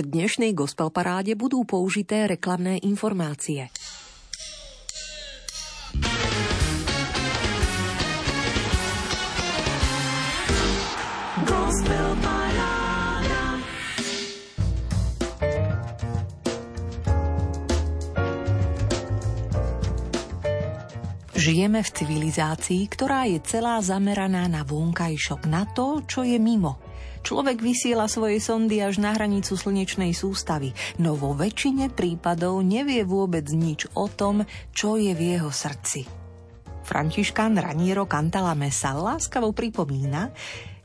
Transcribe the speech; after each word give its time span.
V 0.00 0.08
dnešnej 0.08 0.56
gospel 0.56 0.88
paráde 0.88 1.36
budú 1.36 1.60
použité 1.68 2.24
reklamné 2.24 2.80
informácie. 2.88 3.68
Žijeme 21.36 21.84
v 21.84 21.90
civilizácii, 21.92 22.88
ktorá 22.88 23.28
je 23.28 23.36
celá 23.44 23.76
zameraná 23.84 24.48
na 24.48 24.64
vonkajšok, 24.64 25.44
na 25.44 25.68
to, 25.68 26.00
čo 26.08 26.24
je 26.24 26.40
mimo. 26.40 26.89
Človek 27.20 27.60
vysiela 27.60 28.08
svoje 28.08 28.40
sondy 28.40 28.80
až 28.80 28.98
na 28.98 29.12
hranicu 29.12 29.54
slnečnej 29.54 30.16
sústavy, 30.16 30.72
no 30.98 31.14
vo 31.14 31.36
väčšine 31.36 31.92
prípadov 31.92 32.64
nevie 32.64 33.04
vôbec 33.04 33.44
nič 33.52 33.86
o 33.92 34.08
tom, 34.08 34.48
čo 34.72 34.96
je 34.96 35.12
v 35.12 35.36
jeho 35.36 35.52
srdci. 35.52 36.08
Františkán 36.88 37.60
Raniero 37.60 38.08
Cantalame 38.08 38.72
sa 38.72 38.96
láskavo 38.96 39.52
pripomína, 39.52 40.32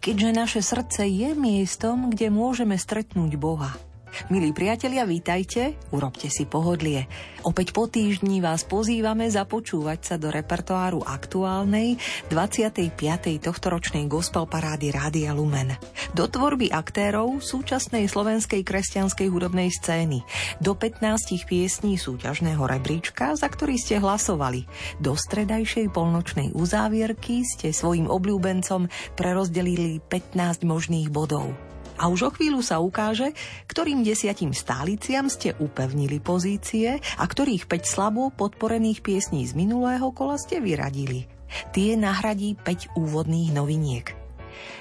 keďže 0.04 0.30
naše 0.36 0.62
srdce 0.62 1.08
je 1.08 1.34
miestom, 1.34 2.14
kde 2.14 2.30
môžeme 2.30 2.78
stretnúť 2.78 3.34
Boha– 3.40 3.73
Milí 4.32 4.55
priatelia, 4.55 5.04
vítajte, 5.04 5.76
urobte 5.92 6.32
si 6.32 6.48
pohodlie. 6.48 7.06
Opäť 7.44 7.76
po 7.76 7.92
týždni 7.92 8.40
vás 8.40 8.64
pozývame 8.64 9.28
započúvať 9.28 10.00
sa 10.02 10.16
do 10.16 10.32
repertoáru 10.32 11.04
aktuálnej 11.04 12.00
25. 12.32 12.96
tohtoročnej 13.44 14.08
gospel 14.08 14.48
parády 14.48 14.96
Rádia 14.96 15.36
Lumen. 15.36 15.76
Do 16.16 16.32
tvorby 16.32 16.72
aktérov 16.72 17.44
súčasnej 17.44 18.08
slovenskej 18.08 18.64
kresťanskej 18.64 19.28
hudobnej 19.28 19.68
scény, 19.68 20.23
do 20.64 20.80
15 20.80 21.44
piesní 21.44 22.00
súťažného 22.00 22.64
rebríčka, 22.64 23.36
za 23.36 23.52
ktorý 23.52 23.76
ste 23.76 24.00
hlasovali, 24.00 24.64
do 25.04 25.11
stredajšej 25.11 25.92
polnočnej 25.92 26.56
uzávierky 26.56 27.44
ste 27.44 27.76
svojim 27.76 28.08
obľúbencom 28.08 28.88
prerozdelili 29.20 30.00
15 30.00 30.64
možných 30.64 31.11
bodov. 31.11 31.64
A 31.96 32.12
už 32.12 32.28
o 32.28 32.32
chvíľu 32.34 32.60
sa 32.60 32.84
ukáže, 32.84 33.32
ktorým 33.72 34.04
desiatim 34.04 34.52
stáliciam 34.52 35.32
ste 35.32 35.56
upevnili 35.62 36.20
pozície 36.20 37.00
a 37.00 37.24
ktorých 37.24 37.72
5 37.72 37.86
slabo 37.88 38.34
podporených 38.36 39.00
piesní 39.00 39.48
z 39.48 39.56
minulého 39.56 40.12
kola 40.12 40.36
ste 40.36 40.60
vyradili. 40.60 41.30
Tie 41.72 41.96
nahradí 41.96 42.58
5 42.60 42.98
úvodných 43.00 43.56
noviniek. 43.56 44.25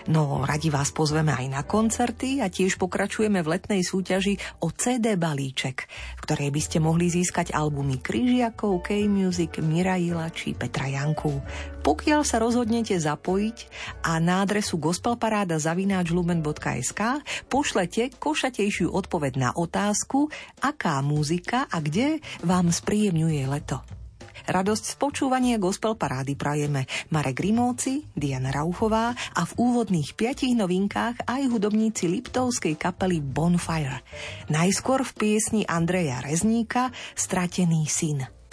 No, 0.05 0.45
radi 0.45 0.69
vás 0.69 0.93
pozveme 0.93 1.33
aj 1.33 1.47
na 1.49 1.63
koncerty 1.65 2.45
a 2.45 2.53
tiež 2.53 2.77
pokračujeme 2.77 3.41
v 3.41 3.51
letnej 3.57 3.81
súťaži 3.81 4.37
o 4.61 4.69
CD 4.69 5.17
balíček, 5.17 5.89
v 6.21 6.21
ktorej 6.25 6.53
by 6.53 6.61
ste 6.61 6.79
mohli 6.85 7.09
získať 7.09 7.57
albumy 7.57 8.05
Kryžiakov, 8.05 8.85
K-Music, 8.85 9.65
Miraila 9.65 10.29
či 10.29 10.53
Petra 10.53 10.93
Janku. 10.93 11.41
Pokiaľ 11.81 12.21
sa 12.25 12.41
rozhodnete 12.41 12.97
zapojiť 12.97 13.59
a 14.05 14.21
na 14.21 14.45
adresu 14.45 14.77
gospelparáda 14.77 15.57
zavináč 15.57 16.13
lumen.sk 16.13 17.01
pošlete 17.49 18.13
košatejšiu 18.17 18.93
odpoveď 18.93 19.33
na 19.41 19.51
otázku, 19.57 20.29
aká 20.61 21.01
muzika 21.01 21.65
a 21.69 21.81
kde 21.81 22.21
vám 22.45 22.69
spríjemňuje 22.69 23.45
leto. 23.49 24.04
Radosť 24.45 24.85
z 24.85 24.95
počúvania 25.01 25.57
gospel 25.57 25.97
parády 25.97 26.37
prajeme 26.37 26.85
Marek 27.09 27.41
Grimovci, 27.41 28.05
Diana 28.13 28.53
Rauchová 28.53 29.17
a 29.17 29.43
v 29.49 29.53
úvodných 29.57 30.13
piatich 30.13 30.53
novinkách 30.53 31.25
aj 31.25 31.43
hudobníci 31.49 32.13
Liptovskej 32.13 32.77
kapely 32.77 33.25
Bonfire. 33.25 34.05
Najskôr 34.53 35.01
v 35.01 35.13
piesni 35.17 35.63
Andreja 35.65 36.21
Rezníka 36.21 36.93
Stratený 37.17 37.89
syn. 37.89 38.44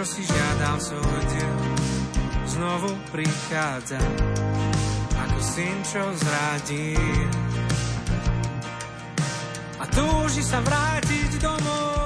Čo 0.00 0.16
si 0.16 0.24
žiadal 0.24 0.80
svoj 0.80 1.22
diel. 1.28 1.56
Znovu 2.48 2.88
prichádza 3.12 4.00
ako 5.12 5.38
syn, 5.44 5.76
čo 5.84 6.00
zradí. 6.16 6.96
A 9.76 9.84
túži 9.92 10.40
sa 10.40 10.64
vrátiť 10.64 11.36
domov. 11.44 11.99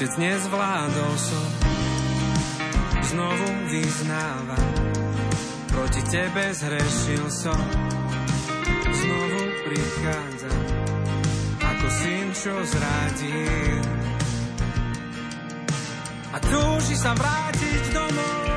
Otec 0.00 0.16
nezvládol 0.16 1.12
som, 1.20 1.48
znovu 3.04 3.48
vyznáva, 3.68 4.56
proti 5.68 6.00
tebe 6.08 6.56
zhrešil 6.56 7.28
som, 7.28 7.60
znovu 8.96 9.44
prichádza, 9.60 10.52
ako 11.60 11.86
syn, 12.00 12.26
čo 12.32 12.54
zradil. 12.64 13.84
A 16.32 16.36
túži 16.48 16.96
sa 16.96 17.12
vrátiť 17.12 17.92
domov, 17.92 18.49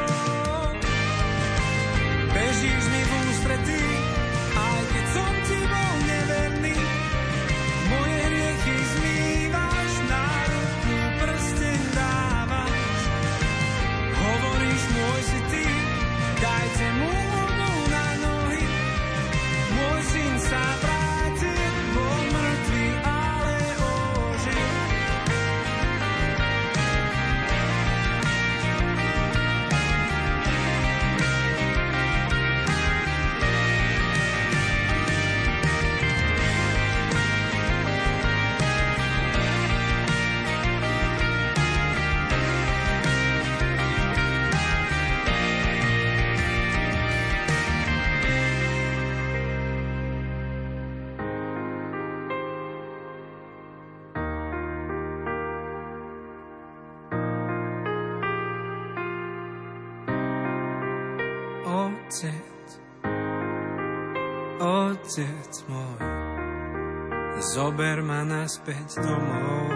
ma 68.63 68.71
naspäť 68.71 68.95
domov. 69.03 69.67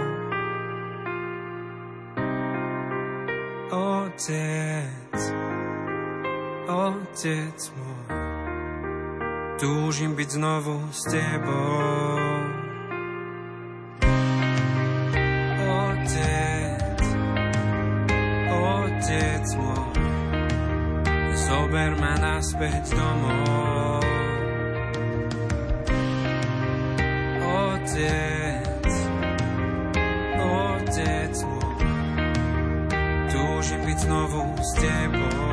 Otec, 3.68 5.20
Otec 6.72 7.60
môj, 7.76 8.08
túžim 9.60 10.16
byť 10.16 10.30
znovu 10.32 10.80
s 10.92 11.04
Tebou. 11.12 12.48
Otec, 15.68 17.04
Otec 18.56 19.46
môj, 19.60 20.00
zober 21.36 21.92
ma 22.00 22.16
naspäť 22.24 22.96
domov. 22.96 24.00
Otec, 27.44 28.37
znovu 34.80 35.47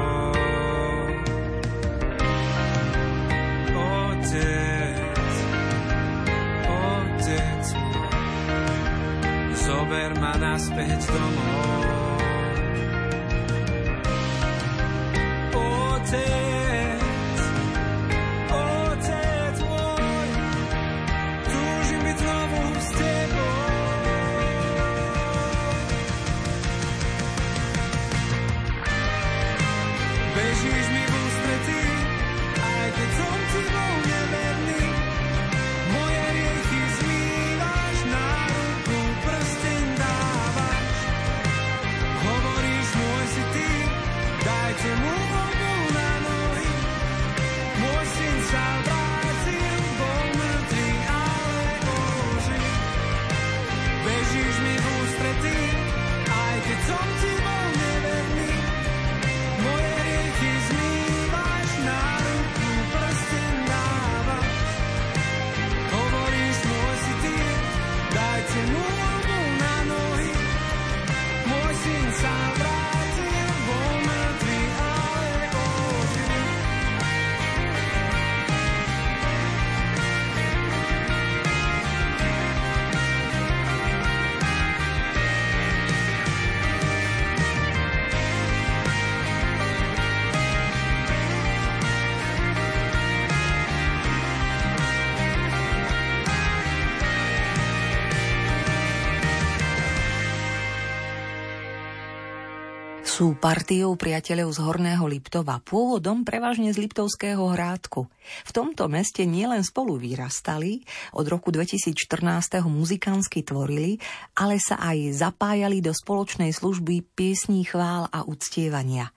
Sú 103.24 103.32
partiou 103.40 103.96
priateľov 103.96 104.52
z 104.52 104.58
Horného 104.60 105.08
Liptova, 105.08 105.56
pôvodom 105.64 106.28
prevažne 106.28 106.76
z 106.76 106.84
Liptovského 106.84 107.40
hrádku. 107.40 108.04
V 108.44 108.50
tomto 108.52 108.84
meste 108.84 109.24
nielen 109.24 109.64
spolu 109.64 109.96
vyrastali, 109.96 110.84
od 111.16 111.24
roku 111.32 111.48
2014. 111.48 112.20
muzikánsky 112.68 113.40
tvorili, 113.40 113.96
ale 114.36 114.60
sa 114.60 114.76
aj 114.76 115.24
zapájali 115.24 115.80
do 115.80 115.96
spoločnej 115.96 116.52
služby 116.52 117.00
piesní 117.16 117.64
chvál 117.64 118.12
a 118.12 118.28
uctievania. 118.28 119.08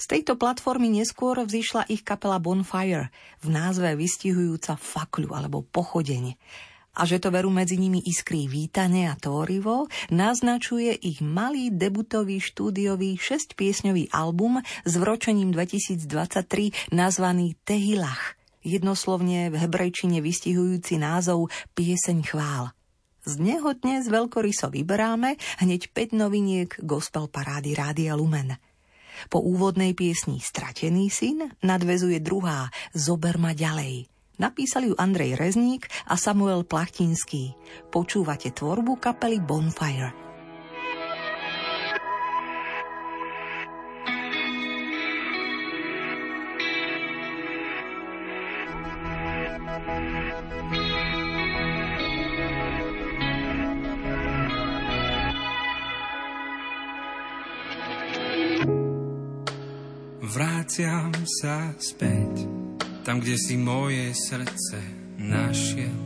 Z 0.00 0.08
tejto 0.08 0.40
platformy 0.40 0.88
neskôr 0.88 1.36
vzýšla 1.36 1.84
ich 1.92 2.00
kapela 2.08 2.40
Bonfire, 2.40 3.12
v 3.44 3.52
názve 3.52 3.92
vystihujúca 3.92 4.80
fakľu 4.80 5.36
alebo 5.36 5.68
pochodeň. 5.68 6.32
A 6.96 7.04
že 7.04 7.20
to 7.20 7.28
veru 7.28 7.52
medzi 7.52 7.76
nimi 7.76 8.00
iskrí 8.00 8.48
vítane 8.48 9.06
a 9.06 9.14
tvorivo, 9.14 9.86
naznačuje 10.08 10.96
ich 10.96 11.20
malý 11.20 11.70
debutový 11.70 12.40
štúdiový 12.40 13.20
6-piesňový 13.20 14.10
album 14.10 14.64
s 14.82 14.92
vročením 14.96 15.52
2023 15.52 16.94
nazvaný 16.94 17.54
Tehilach, 17.62 18.34
jednoslovne 18.66 19.52
v 19.52 19.54
hebrejčine 19.60 20.18
vystihujúci 20.18 20.98
názov 20.98 21.52
Pieseň 21.78 22.18
chvál. 22.26 22.74
Z 23.28 23.36
neho 23.44 23.76
dnes 23.76 24.08
veľkoryso 24.08 24.72
vyberáme 24.72 25.36
hneď 25.60 25.92
5 25.92 26.16
noviniek 26.16 26.70
gospel 26.80 27.28
parády 27.28 27.76
Rádia 27.76 28.16
Lumen. 28.16 28.56
Po 29.28 29.42
úvodnej 29.44 29.92
piesni 29.92 30.40
Stratený 30.40 31.12
syn 31.12 31.52
nadvezuje 31.60 32.22
druhá 32.24 32.72
Zober 32.96 33.36
ma 33.36 33.52
ďalej– 33.52 34.08
Napísali 34.38 34.86
ju 34.88 34.94
Andrej 34.94 35.34
Rezník 35.34 35.90
a 36.06 36.14
Samuel 36.14 36.62
Plachtinský. 36.62 37.58
Počúvate 37.90 38.54
tvorbu 38.54 39.02
kapely 39.02 39.42
Bonfire. 39.42 40.28
Vráciam 60.28 61.08
sa 61.24 61.72
späť, 61.80 62.27
tam, 63.08 63.24
kde 63.24 63.40
si 63.40 63.56
moje 63.56 64.12
srdce 64.12 64.76
našiel. 65.16 65.96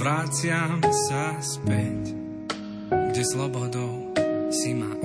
Vráciam 0.00 0.80
sa 0.88 1.36
späť, 1.44 2.16
kde 2.88 3.22
slobodou 3.28 4.16
si 4.48 4.72
ma 4.72 4.96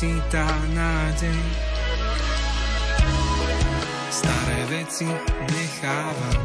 si 0.00 0.16
tá 0.32 0.48
nádej. 0.72 1.40
Staré 4.08 4.60
veci 4.72 5.04
nechávam, 5.52 6.40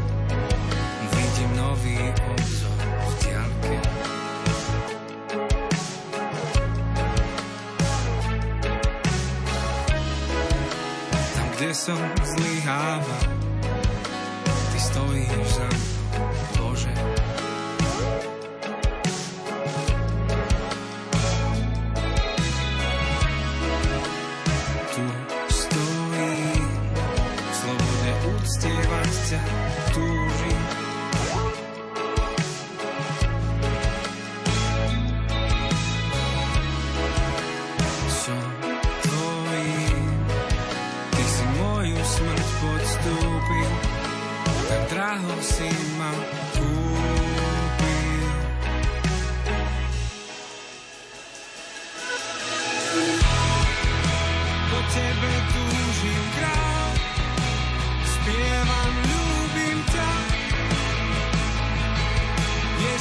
vidím 1.16 1.56
nový 1.56 1.96
obzor 2.36 2.75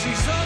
she's 0.05 0.23
so 0.23 0.44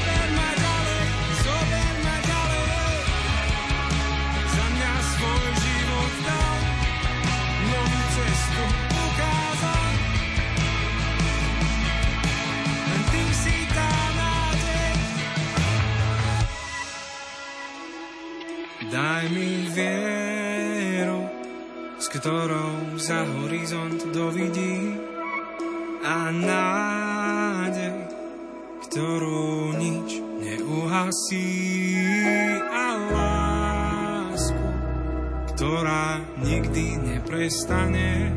prestane, 37.49 38.29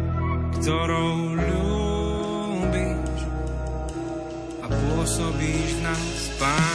ktorou 0.57 1.37
ľúbiš 1.37 3.21
a 4.65 4.67
pôsobíš 4.73 5.69
v 5.77 5.81
nás, 5.85 6.17
Páne, 6.41 6.72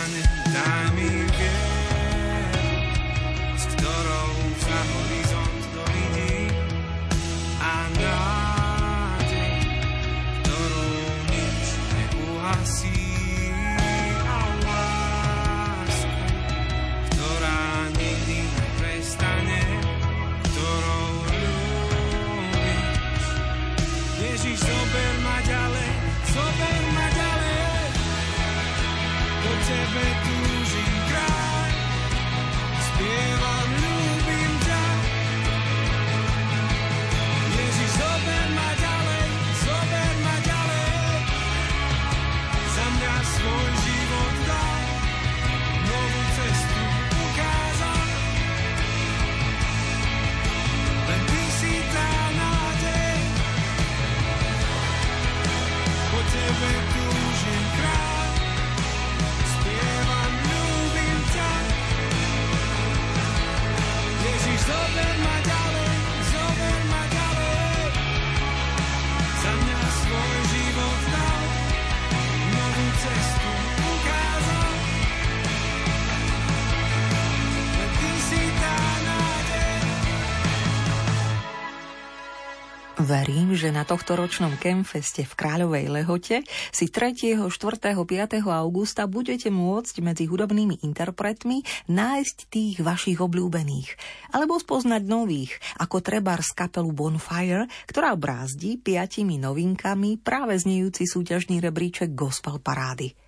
že 83.58 83.74
na 83.74 83.82
tohto 83.84 84.14
ročnom 84.14 84.54
Kemfeste 84.56 85.26
v 85.26 85.34
Kráľovej 85.34 85.90
Lehote 85.90 86.46
si 86.70 86.86
3., 86.94 87.50
4., 87.50 87.50
5. 87.50 87.98
augusta 88.46 89.10
budete 89.10 89.50
môcť 89.50 90.06
medzi 90.06 90.30
hudobnými 90.30 90.86
interpretmi 90.86 91.66
nájsť 91.90 92.38
tých 92.54 92.78
vašich 92.86 93.18
obľúbených, 93.18 93.90
alebo 94.38 94.62
spoznať 94.62 95.04
nových, 95.10 95.58
ako 95.82 96.06
trebar 96.06 96.46
z 96.46 96.54
kapelu 96.54 96.94
Bonfire, 96.94 97.66
ktorá 97.90 98.14
brázdi 98.14 98.78
piatimi 98.78 99.42
novinkami 99.42 100.22
práve 100.22 100.54
znejúci 100.62 101.10
súťažný 101.10 101.58
rebríček 101.58 102.14
Gospel 102.14 102.62
Parády. 102.62 103.27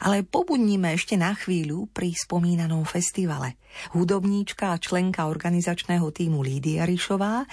Ale 0.00 0.22
pobudníme 0.22 0.94
ešte 0.94 1.18
na 1.18 1.34
chvíľu 1.34 1.90
pri 1.90 2.14
spomínanom 2.14 2.86
festivale. 2.86 3.58
Hudobníčka 3.92 4.72
a 4.72 4.80
členka 4.80 5.26
organizačného 5.26 6.08
týmu 6.14 6.40
Lídia 6.40 6.86
Rišová 6.86 7.44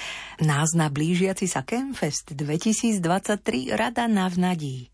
nás 0.45 0.71
na 0.77 0.87
blížiaci 0.87 1.49
sa 1.49 1.65
Campfest 1.65 2.37
2023 2.37 3.73
rada 3.73 4.05
navnadí. 4.05 4.92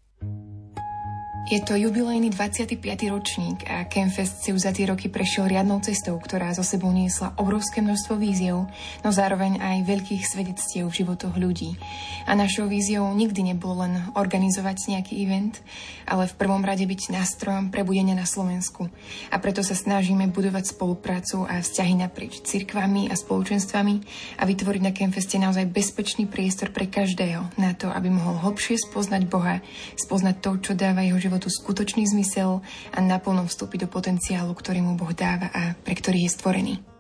Je 1.48 1.64
to 1.64 1.80
jubilejný 1.80 2.36
25. 2.36 2.84
ročník 3.08 3.64
a 3.72 3.88
Campfest 3.88 4.44
si 4.44 4.52
už 4.52 4.68
za 4.68 4.76
tie 4.76 4.92
roky 4.92 5.08
prešiel 5.08 5.48
riadnou 5.48 5.80
cestou, 5.80 6.20
ktorá 6.20 6.52
zo 6.52 6.68
sebou 6.68 6.92
niesla 6.92 7.32
obrovské 7.40 7.80
množstvo 7.80 8.20
víziev, 8.20 8.68
no 9.02 9.10
zároveň 9.10 9.56
aj 9.56 9.88
veľkých 9.88 10.28
svedectiev 10.28 10.92
v 10.92 10.98
životoch 11.00 11.40
ľudí. 11.40 11.80
A 12.28 12.36
našou 12.36 12.68
víziou 12.68 13.08
nikdy 13.16 13.56
nebolo 13.56 13.88
len 13.88 13.98
organizovať 14.20 15.00
nejaký 15.00 15.14
event, 15.24 15.64
ale 16.04 16.28
v 16.28 16.38
prvom 16.38 16.62
rade 16.62 16.84
byť 16.84 17.16
nástrojom 17.16 17.72
prebudenia 17.72 18.20
na 18.20 18.28
Slovensku. 18.28 18.92
A 19.32 19.40
preto 19.40 19.64
sa 19.64 19.74
snažíme 19.74 20.28
budovať 20.30 20.76
spoluprácu 20.76 21.48
a 21.48 21.64
vzťahy 21.64 22.04
naprieč 22.04 22.44
cirkvami 22.44 23.10
a 23.10 23.16
spoločenstvami 23.16 23.96
a 24.38 24.44
vytvoriť 24.44 24.82
na 24.84 24.92
Campfeste 24.94 25.40
naozaj 25.42 25.72
bezpečný 25.72 26.28
priestor 26.28 26.70
pre 26.76 26.92
každého 26.92 27.58
na 27.58 27.74
to, 27.74 27.88
aby 27.90 28.12
mohol 28.12 28.38
hlbšie 28.38 28.78
spoznať 28.78 29.24
Boha, 29.26 29.66
spoznať 29.98 30.36
to, 30.42 30.52
čo 30.62 30.72
dáva 30.78 31.02
jeho 31.02 31.18
život 31.18 31.29
životu 31.30 31.54
skutočný 31.54 32.10
zmysel 32.10 32.66
a 32.90 32.98
naplno 32.98 33.46
vstúpiť 33.46 33.86
do 33.86 33.90
potenciálu, 33.94 34.50
ktorý 34.58 34.82
mu 34.82 34.98
Boh 34.98 35.14
dáva 35.14 35.54
a 35.54 35.78
pre 35.78 35.94
ktorý 35.94 36.26
je 36.26 36.34
stvorený. 36.34 36.99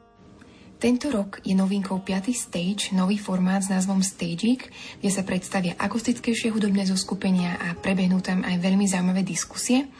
Tento 0.79 1.11
rok 1.11 1.43
je 1.43 1.51
novinkou 1.51 1.99
5. 1.99 2.31
stage, 2.31 2.95
nový 2.95 3.19
formát 3.19 3.59
s 3.59 3.67
názvom 3.67 3.99
Stagik, 3.99 4.71
kde 5.03 5.11
sa 5.11 5.27
predstavia 5.27 5.75
akustickejšie 5.75 6.55
hudobné 6.55 6.87
zoskupenia 6.87 7.59
a 7.59 7.75
prebehnú 7.75 8.23
tam 8.23 8.47
aj 8.47 8.63
veľmi 8.63 8.87
zaujímavé 8.87 9.27
diskusie. 9.27 9.91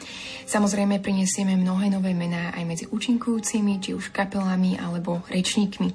Samozrejme 0.48 1.04
prinesieme 1.04 1.60
mnohé 1.60 1.92
nové 1.92 2.16
mená 2.16 2.56
aj 2.56 2.64
medzi 2.64 2.86
účinkujúcimi, 2.88 3.84
či 3.84 3.92
už 3.92 4.16
kapelami 4.16 4.80
alebo 4.80 5.20
rečníkmi. 5.28 5.92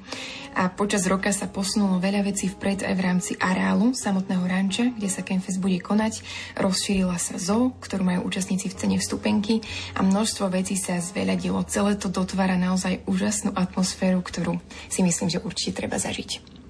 a 0.54 0.70
počas 0.70 1.02
roka 1.10 1.32
sa 1.34 1.50
posunulo 1.50 1.98
veľa 1.98 2.22
vecí 2.22 2.46
vpred 2.46 2.86
aj 2.86 2.94
v 2.94 3.00
rámci 3.02 3.32
areálu 3.40 3.96
samotného 3.96 4.44
ranča, 4.46 4.92
kde 4.94 5.08
sa 5.10 5.26
Campfest 5.26 5.58
bude 5.58 5.82
konať. 5.82 6.22
Rozšírila 6.60 7.18
sa 7.18 7.40
zoo, 7.40 7.74
ktorú 7.82 8.06
majú 8.06 8.20
účastníci 8.30 8.70
v 8.70 8.76
cene 8.78 8.96
vstupenky 9.02 9.64
a 9.98 10.06
množstvo 10.06 10.52
vecí 10.52 10.78
sa 10.78 11.00
zveľadilo. 11.02 11.64
Celé 11.66 11.98
to 11.98 12.06
dotvára 12.06 12.54
naozaj 12.54 13.02
úžasnú 13.10 13.50
atmosféru, 13.58 14.22
ktorú 14.22 14.62
si 14.88 15.00
myslím, 15.02 15.28
že 15.30 15.42
určite 15.42 15.80
treba 15.84 15.96
zažiť. 15.96 16.62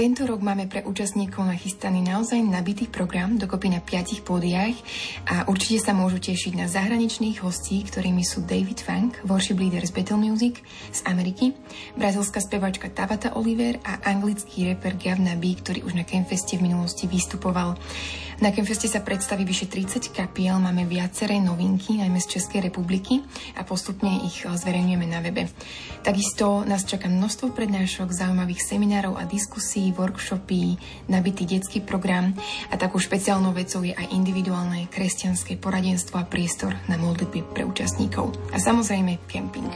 Tento 0.00 0.24
rok 0.24 0.40
máme 0.40 0.64
pre 0.64 0.80
účastníkov 0.80 1.44
nachystaný 1.44 2.00
naozaj 2.00 2.40
nabitý 2.40 2.88
program, 2.88 3.36
dokopy 3.36 3.68
na 3.68 3.84
piatich 3.84 4.24
pódiách 4.24 4.72
a 5.28 5.44
určite 5.44 5.84
sa 5.84 5.92
môžu 5.92 6.16
tešiť 6.16 6.56
na 6.56 6.64
zahraničných 6.70 7.44
hostí, 7.44 7.84
ktorými 7.84 8.24
sú 8.24 8.40
David 8.48 8.80
Funk, 8.80 9.20
worship 9.28 9.60
leader 9.60 9.84
z 9.84 9.92
Battle 9.92 10.16
Music 10.16 10.64
z 10.88 11.00
Ameriky, 11.04 11.52
brazilská 12.00 12.40
spevačka 12.40 12.88
Tabata 12.88 13.36
Oliver 13.36 13.76
a 13.84 14.00
anglický 14.08 14.72
rapper 14.72 14.96
Gavna 14.96 15.36
B, 15.36 15.52
ktorý 15.60 15.84
už 15.84 15.92
na 15.92 16.08
Campfeste 16.08 16.56
v 16.56 16.70
minulosti 16.70 17.04
vystupoval. 17.04 17.76
Na 18.40 18.56
Campfeste 18.56 18.88
sa 18.88 19.04
predstaví 19.04 19.44
vyše 19.44 19.68
30 19.68 20.16
kapiel, 20.16 20.56
máme 20.56 20.88
viaceré 20.88 21.36
novinky, 21.36 22.00
najmä 22.00 22.24
z 22.24 22.40
Českej 22.40 22.72
republiky 22.72 23.20
a 23.52 23.68
postupne 23.68 24.24
ich 24.24 24.48
eh, 24.48 24.56
zverejňujeme 24.56 25.04
na 25.04 25.20
webe. 25.20 25.44
Takisto 26.00 26.64
nás 26.64 26.88
čaká 26.88 27.12
množstvo 27.12 27.52
prednášok, 27.52 28.08
zaujímavých 28.08 28.64
seminárov 28.64 29.20
a 29.20 29.28
diskusí, 29.28 29.92
workshopy, 29.92 30.80
nabitý 31.12 31.44
detský 31.44 31.84
program 31.84 32.32
a 32.72 32.80
takou 32.80 32.96
špeciálnou 32.96 33.52
vecou 33.52 33.84
je 33.84 33.92
aj 33.92 34.08
individuálne 34.08 34.88
kresťanské 34.88 35.60
poradenstvo 35.60 36.16
a 36.16 36.24
priestor 36.24 36.72
na 36.88 36.96
modlitby 36.96 37.44
pre 37.52 37.68
účastníkov. 37.68 38.32
A 38.50 38.56
samozrejme 38.56 39.20
kemping. 39.28 39.68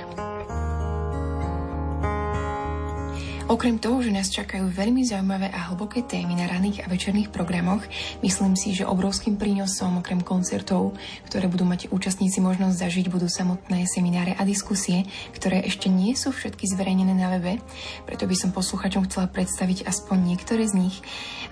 Okrem 3.44 3.76
toho, 3.76 4.00
že 4.00 4.08
nás 4.08 4.32
čakajú 4.32 4.72
veľmi 4.72 5.04
zaujímavé 5.04 5.52
a 5.52 5.68
hlboké 5.68 6.00
témy 6.00 6.32
na 6.32 6.48
raných 6.48 6.80
a 6.80 6.88
večerných 6.88 7.28
programoch, 7.28 7.84
myslím 8.24 8.56
si, 8.56 8.72
že 8.72 8.88
obrovským 8.88 9.36
prínosom 9.36 10.00
okrem 10.00 10.24
koncertov, 10.24 10.96
ktoré 11.28 11.52
budú 11.52 11.68
mať 11.68 11.92
účastníci 11.92 12.40
možnosť 12.40 12.80
zažiť, 12.80 13.12
budú 13.12 13.28
samotné 13.28 13.84
semináre 13.84 14.32
a 14.32 14.48
diskusie, 14.48 15.04
ktoré 15.36 15.60
ešte 15.60 15.92
nie 15.92 16.16
sú 16.16 16.32
všetky 16.32 16.64
zverejnené 16.72 17.12
na 17.12 17.36
webe, 17.36 17.60
preto 18.08 18.24
by 18.24 18.32
som 18.32 18.48
posluchačom 18.48 19.12
chcela 19.12 19.28
predstaviť 19.28 19.84
aspoň 19.92 20.18
niektoré 20.24 20.64
z 20.64 20.80
nich. 20.80 20.96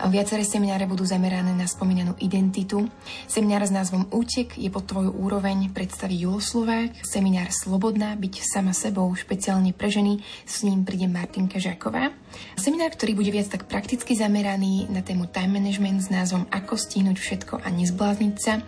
Viaceré 0.00 0.48
semináre 0.48 0.88
budú 0.88 1.04
zamerané 1.04 1.52
na 1.52 1.68
spomínanú 1.68 2.16
identitu. 2.24 2.88
Seminár 3.28 3.68
s 3.68 3.70
názvom 3.70 4.08
Útek 4.08 4.56
je 4.56 4.72
pod 4.72 4.88
tvoju 4.88 5.12
úroveň 5.12 5.68
predstaví 5.68 6.24
Julo 6.24 6.40
Slovák, 6.40 7.04
seminár 7.04 7.52
Slobodná, 7.52 8.16
byť 8.16 8.34
sama 8.48 8.72
sebou, 8.72 9.12
špeciálne 9.12 9.76
pre 9.76 9.92
ženy, 9.92 10.24
s 10.48 10.64
ním 10.64 10.88
príde 10.88 11.04
Martinka 11.04 11.60
Žak 11.60 11.81
Nováková. 11.82 12.14
Seminár, 12.54 12.94
ktorý 12.94 13.18
bude 13.18 13.34
viac 13.34 13.50
tak 13.50 13.66
prakticky 13.66 14.14
zameraný 14.14 14.86
na 14.86 15.02
tému 15.02 15.26
time 15.26 15.58
management 15.58 16.06
s 16.06 16.14
názvom 16.14 16.46
Ako 16.46 16.78
stihnúť 16.78 17.18
všetko 17.18 17.58
a 17.58 17.66
nezblázniť 17.74 18.36
sa, 18.38 18.62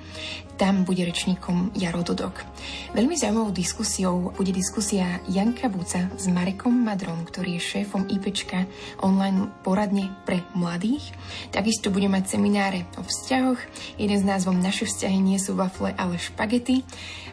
tam 0.54 0.86
bude 0.86 1.02
rečníkom 1.02 1.74
Jaro 1.74 2.06
Dodok. 2.06 2.46
Veľmi 2.94 3.18
zaujímavou 3.18 3.50
diskusiou 3.50 4.30
bude 4.38 4.54
diskusia 4.54 5.18
Janka 5.26 5.66
Buca 5.66 6.06
s 6.14 6.30
Marekom 6.30 6.70
Madrom, 6.70 7.26
ktorý 7.26 7.58
je 7.58 7.82
šéfom 7.82 8.06
IPčka 8.06 8.62
online 9.02 9.50
poradne 9.66 10.14
pre 10.22 10.46
mladých. 10.54 11.10
Takisto 11.50 11.90
bude 11.90 12.06
mať 12.06 12.38
semináre 12.38 12.86
o 12.94 13.02
vzťahoch. 13.02 13.58
Jeden 13.98 14.18
z 14.22 14.24
názvom 14.24 14.62
Naše 14.62 14.86
vzťahy 14.86 15.18
nie 15.18 15.42
sú 15.42 15.58
wafle, 15.58 15.90
ale 15.98 16.22
špagety. 16.22 16.86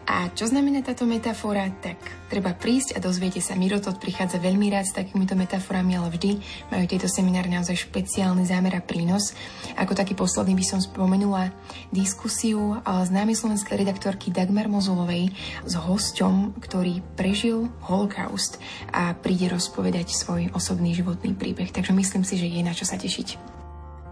A 0.10 0.34
čo 0.34 0.50
znamená 0.50 0.82
táto 0.82 1.06
metafora? 1.06 1.70
Tak 1.78 2.26
treba 2.34 2.58
prísť 2.58 2.98
a 2.98 3.00
dozviete 3.00 3.38
sa. 3.38 3.54
Mirotot 3.54 4.02
prichádza 4.02 4.42
veľmi 4.42 4.74
rád 4.74 4.90
s 4.90 4.98
takýmito 4.98 5.38
metaforami, 5.38 5.94
ale 5.94 6.10
vždy 6.10 6.32
majú 6.74 6.84
tieto 6.90 7.06
semináry 7.06 7.54
naozaj 7.54 7.86
špeciálny 7.86 8.50
zámer 8.50 8.74
a 8.74 8.82
prínos. 8.82 9.38
Ako 9.78 9.94
taký 9.94 10.18
posledný 10.18 10.58
by 10.58 10.66
som 10.66 10.82
spomenula 10.82 11.54
diskusiu 11.94 12.82
s 12.82 13.11
známej 13.12 13.36
slovenskej 13.36 13.84
redaktorky 13.84 14.32
Dagmar 14.32 14.72
Mozulovej 14.72 15.36
s 15.68 15.74
hosťom, 15.76 16.56
ktorý 16.64 17.04
prežil 17.20 17.68
holokaust 17.84 18.56
a 18.96 19.12
príde 19.12 19.52
rozpovedať 19.52 20.16
svoj 20.16 20.56
osobný 20.56 20.96
životný 20.96 21.36
príbeh. 21.36 21.76
Takže 21.76 21.92
myslím 21.92 22.24
si, 22.24 22.40
že 22.40 22.48
je 22.48 22.64
na 22.64 22.72
čo 22.72 22.88
sa 22.88 22.96
tešiť. 22.96 23.60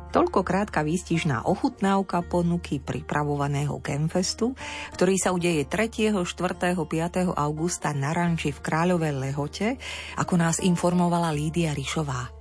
Toľko 0.10 0.42
krátka 0.42 0.82
výstižná 0.82 1.46
ochutnávka 1.46 2.26
ponuky 2.26 2.82
pripravovaného 2.82 3.78
Campfestu, 3.78 4.58
ktorý 4.98 5.16
sa 5.22 5.30
udeje 5.30 5.70
3., 5.70 6.26
4., 6.26 6.26
5. 6.26 7.30
augusta 7.38 7.94
na 7.94 8.10
ranči 8.10 8.50
v 8.50 8.58
Kráľovej 8.58 9.14
Lehote, 9.14 9.78
ako 10.18 10.34
nás 10.34 10.58
informovala 10.66 11.30
Lídia 11.30 11.78
Rišová. 11.78 12.39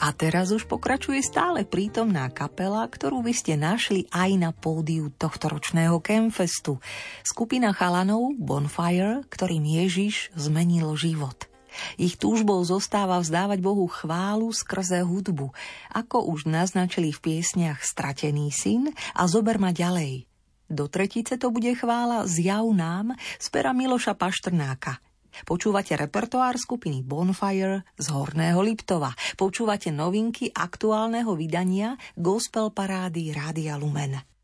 A 0.00 0.16
teraz 0.16 0.48
už 0.48 0.64
pokračuje 0.64 1.20
stále 1.20 1.68
prítomná 1.68 2.32
kapela, 2.32 2.88
ktorú 2.88 3.20
by 3.20 3.36
ste 3.36 3.60
našli 3.60 4.08
aj 4.08 4.30
na 4.40 4.50
pódiu 4.56 5.12
tohto 5.12 5.52
ročného 5.52 6.00
Campfestu. 6.00 6.80
Skupina 7.20 7.76
chalanov 7.76 8.32
Bonfire, 8.40 9.20
ktorým 9.28 9.60
Ježiš 9.60 10.32
zmenil 10.32 10.96
život. 10.96 11.52
Ich 12.00 12.16
túžbou 12.16 12.64
zostáva 12.64 13.20
vzdávať 13.20 13.60
Bohu 13.60 13.84
chválu 13.92 14.48
skrze 14.56 15.04
hudbu, 15.04 15.52
ako 15.92 16.32
už 16.32 16.48
naznačili 16.48 17.12
v 17.12 17.20
piesniach 17.20 17.84
Stratený 17.84 18.48
syn 18.56 18.88
a 19.12 19.28
Zober 19.28 19.60
ma 19.60 19.70
ďalej. 19.70 20.24
Do 20.72 20.88
tretice 20.88 21.36
to 21.36 21.52
bude 21.52 21.76
chvála 21.76 22.24
Zjav 22.24 22.64
nám 22.72 23.12
z 23.36 23.46
pera 23.52 23.76
Miloša 23.76 24.16
Paštrnáka– 24.16 24.96
Počúvate 25.46 25.94
repertoár 25.94 26.58
skupiny 26.58 27.02
Bonfire 27.02 27.86
z 27.96 28.06
Horného 28.10 28.60
Liptova. 28.62 29.12
Počúvate 29.38 29.94
novinky 29.94 30.50
aktuálneho 30.50 31.32
vydania 31.38 31.94
Gospel 32.18 32.70
parády 32.74 33.30
Rádia 33.34 33.78
Lumen. 33.78 34.39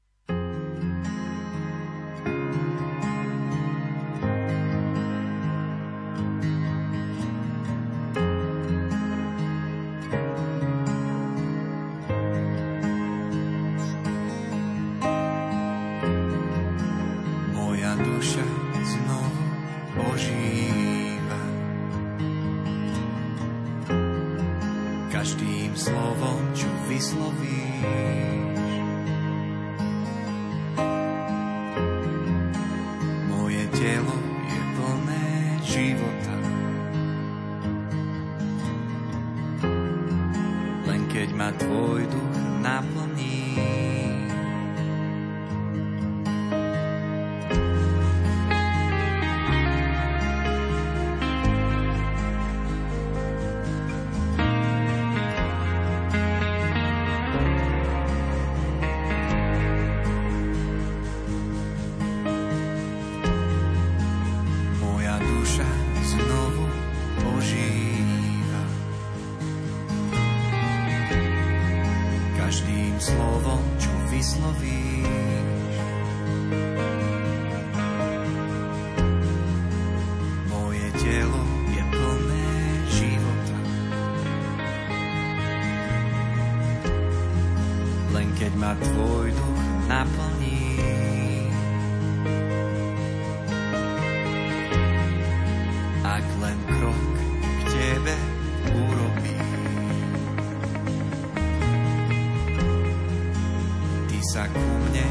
sa 104.47 104.55
ku 104.55 104.63
mne 104.63 105.07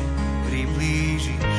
priblížiš. 0.47 1.57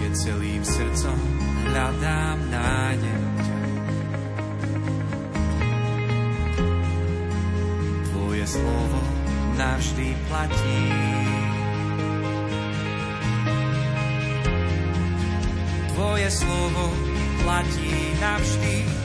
Keď 0.00 0.12
celým 0.16 0.62
srdcom 0.64 1.18
hľadám 1.68 2.38
nádej 2.48 3.24
ťa, 3.44 3.60
Tvoje 8.08 8.44
slovo 8.48 9.00
navždy 9.60 10.08
platí. 10.32 10.80
Tvoje 15.92 16.28
slovo 16.32 16.84
platí 17.44 17.92
navždy 18.16 19.01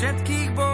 všetkých 0.00 0.56
bojoch 0.56 0.69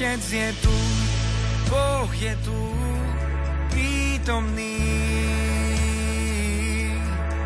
otec 0.00 0.32
je 0.32 0.48
tu, 0.64 0.76
Boh 1.68 2.08
je 2.16 2.32
tu, 2.40 2.60
prítomný. 3.68 4.80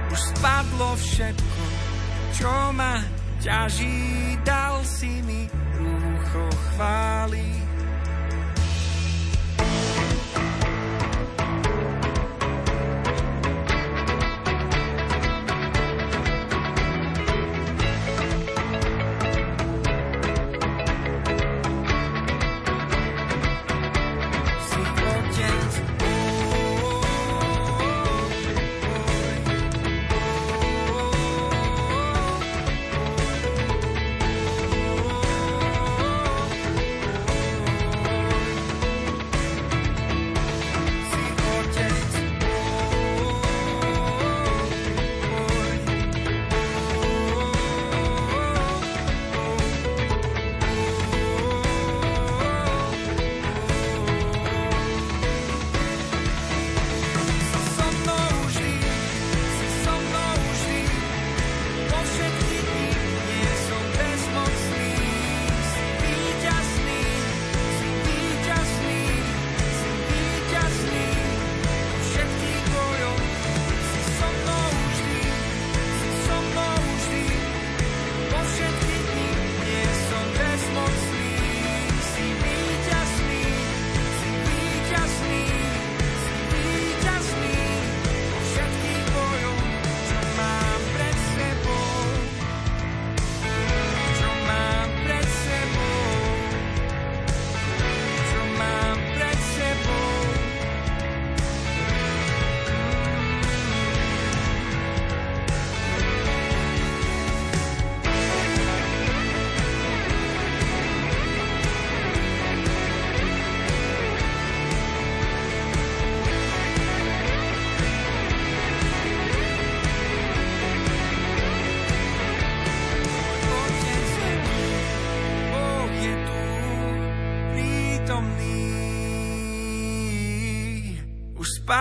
Už 0.07 0.21
spadlo 0.39 0.95
všetko, 0.95 1.63
čo 2.39 2.55
ma 2.79 3.03
ťaží, 3.43 4.39
dal 4.47 4.87
si 4.87 5.19
mi 5.27 5.51
rúcho 5.75 6.47
chváli. 6.71 7.64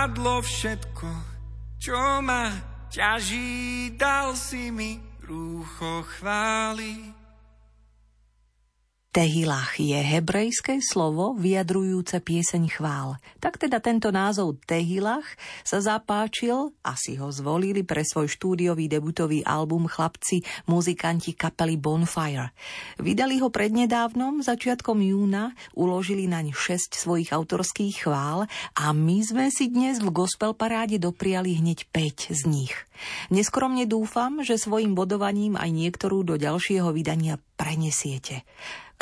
Už 0.03 0.11
spadlo 0.11 0.43
všetko, 0.43 1.09
čo 1.79 1.95
ma 2.19 2.51
ťaží, 2.91 3.95
dal 3.95 4.35
si 4.35 4.67
mi 4.67 4.99
rúcho 5.23 6.03
chváli. 6.03 7.12
Tehilach 9.13 9.77
je 9.77 9.93
hebrejské 9.93 10.81
slovo 10.81 11.37
vyjadrujúce 11.37 12.17
pieseň 12.17 12.65
chvál. 12.65 13.21
Tak 13.37 13.61
teda 13.61 13.77
tento 13.77 14.09
názov 14.09 14.57
Tehilach 14.65 15.37
sa 15.61 15.77
zapáčil 15.85 16.73
a 16.81 16.97
si 16.97 17.21
ho 17.21 17.29
zvolili 17.29 17.85
pre 17.85 18.01
svoj 18.01 18.25
štúdiový 18.25 18.89
debutový 18.89 19.45
album 19.45 19.85
chlapci 19.85 20.41
muzikanti 20.65 21.37
kapely 21.37 21.77
Bonfire. 21.77 22.57
Vydali 22.97 23.37
ho 23.37 23.53
prednedávnom, 23.53 24.41
začiatkom 24.41 24.97
júna, 25.05 25.53
uložili 25.77 26.25
naň 26.25 26.49
6 26.49 26.97
svojich 26.97 27.29
autorských 27.37 28.09
chvál 28.09 28.49
a 28.73 28.85
my 28.97 29.21
sme 29.21 29.53
si 29.53 29.69
dnes 29.69 30.01
v 30.01 30.09
gospel 30.09 30.57
paráde 30.57 30.97
dopriali 30.97 31.53
hneď 31.61 31.85
5 31.93 32.33
z 32.33 32.41
nich. 32.49 32.73
Neskromne 33.29 33.85
dúfam, 33.85 34.41
že 34.41 34.57
svojim 34.57 34.97
bodovaním 34.97 35.53
aj 35.53 35.69
niektorú 35.69 36.25
do 36.25 36.33
ďalšieho 36.33 36.89
vydania 36.89 37.37
prenesiete. 37.61 38.41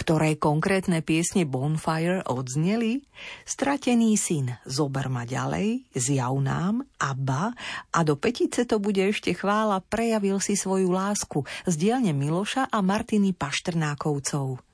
Ktoré 0.02 0.34
konkrétne 0.34 1.06
piesne 1.06 1.46
Bonfire 1.46 2.26
odzneli? 2.26 3.06
Stratený 3.46 4.18
syn, 4.18 4.50
Zober 4.66 5.14
ma 5.14 5.30
ďalej, 5.30 5.94
Zjav 5.94 6.42
nám, 6.42 6.82
Abba 6.98 7.54
a 7.94 8.00
do 8.02 8.18
petice 8.18 8.66
to 8.66 8.82
bude 8.82 8.98
ešte 8.98 9.38
chvála 9.38 9.78
Prejavil 9.78 10.42
si 10.42 10.58
svoju 10.58 10.90
lásku 10.90 11.46
z 11.70 11.74
dielne 11.78 12.18
Miloša 12.18 12.74
a 12.74 12.82
Martiny 12.82 13.38
Paštrnákovcov. 13.38 14.71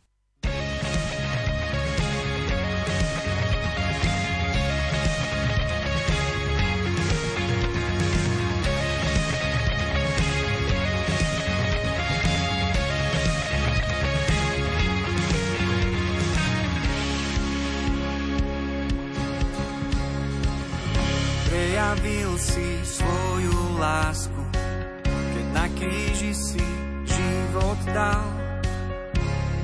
zdá. 27.88 28.14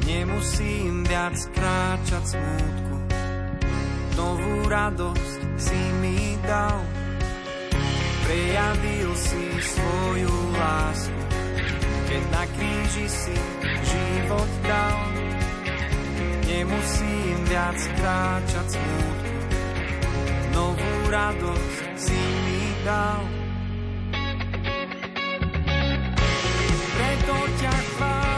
Nemusím 0.04 1.04
viac 1.08 1.36
kráčať 1.56 2.36
smutku, 2.36 2.96
novú 4.20 4.68
radosť 4.68 5.40
si 5.60 5.80
mi 6.04 6.36
dal. 6.44 6.80
Prejavil 8.24 9.12
si 9.16 9.44
svoju 9.64 10.36
lásku, 10.56 11.24
keď 12.08 12.24
na 12.32 12.44
kríži 12.52 13.08
si 13.08 13.36
život 13.64 14.52
dal. 14.64 15.00
Nemusím 16.44 17.38
viac 17.48 17.80
kráčať 17.80 18.68
smútku, 18.76 19.32
novú 20.52 20.94
radosť 21.12 21.84
si 21.96 22.20
mi 22.20 22.64
dal. 22.84 23.43
to 27.24 27.38
ťa 27.56 27.72
chváli. 27.72 28.33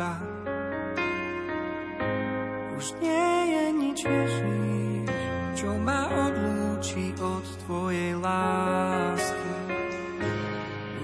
teba. 0.00 0.16
Už 2.80 2.86
nie 3.04 3.28
je 3.52 3.64
nič 3.76 3.98
Ježíš, 4.00 5.12
čo 5.60 5.76
ma 5.76 6.08
odlúči 6.08 7.12
od 7.20 7.44
tvojej 7.68 8.16
lásky. 8.16 9.52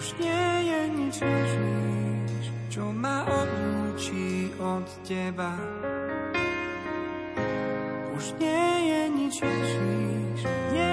Už 0.01 0.07
nie 0.16 0.49
je 0.64 0.80
nič 0.97 1.16
Ježíš, 1.20 2.44
čo 2.72 2.88
ma 2.88 3.28
odlúči 3.28 4.57
od 4.57 4.88
teba. 5.05 5.53
Už 8.16 8.24
nie 8.40 8.68
je 8.80 9.01
nič 9.12 9.34
Ježíš, 9.44 10.40
nie 10.72 10.86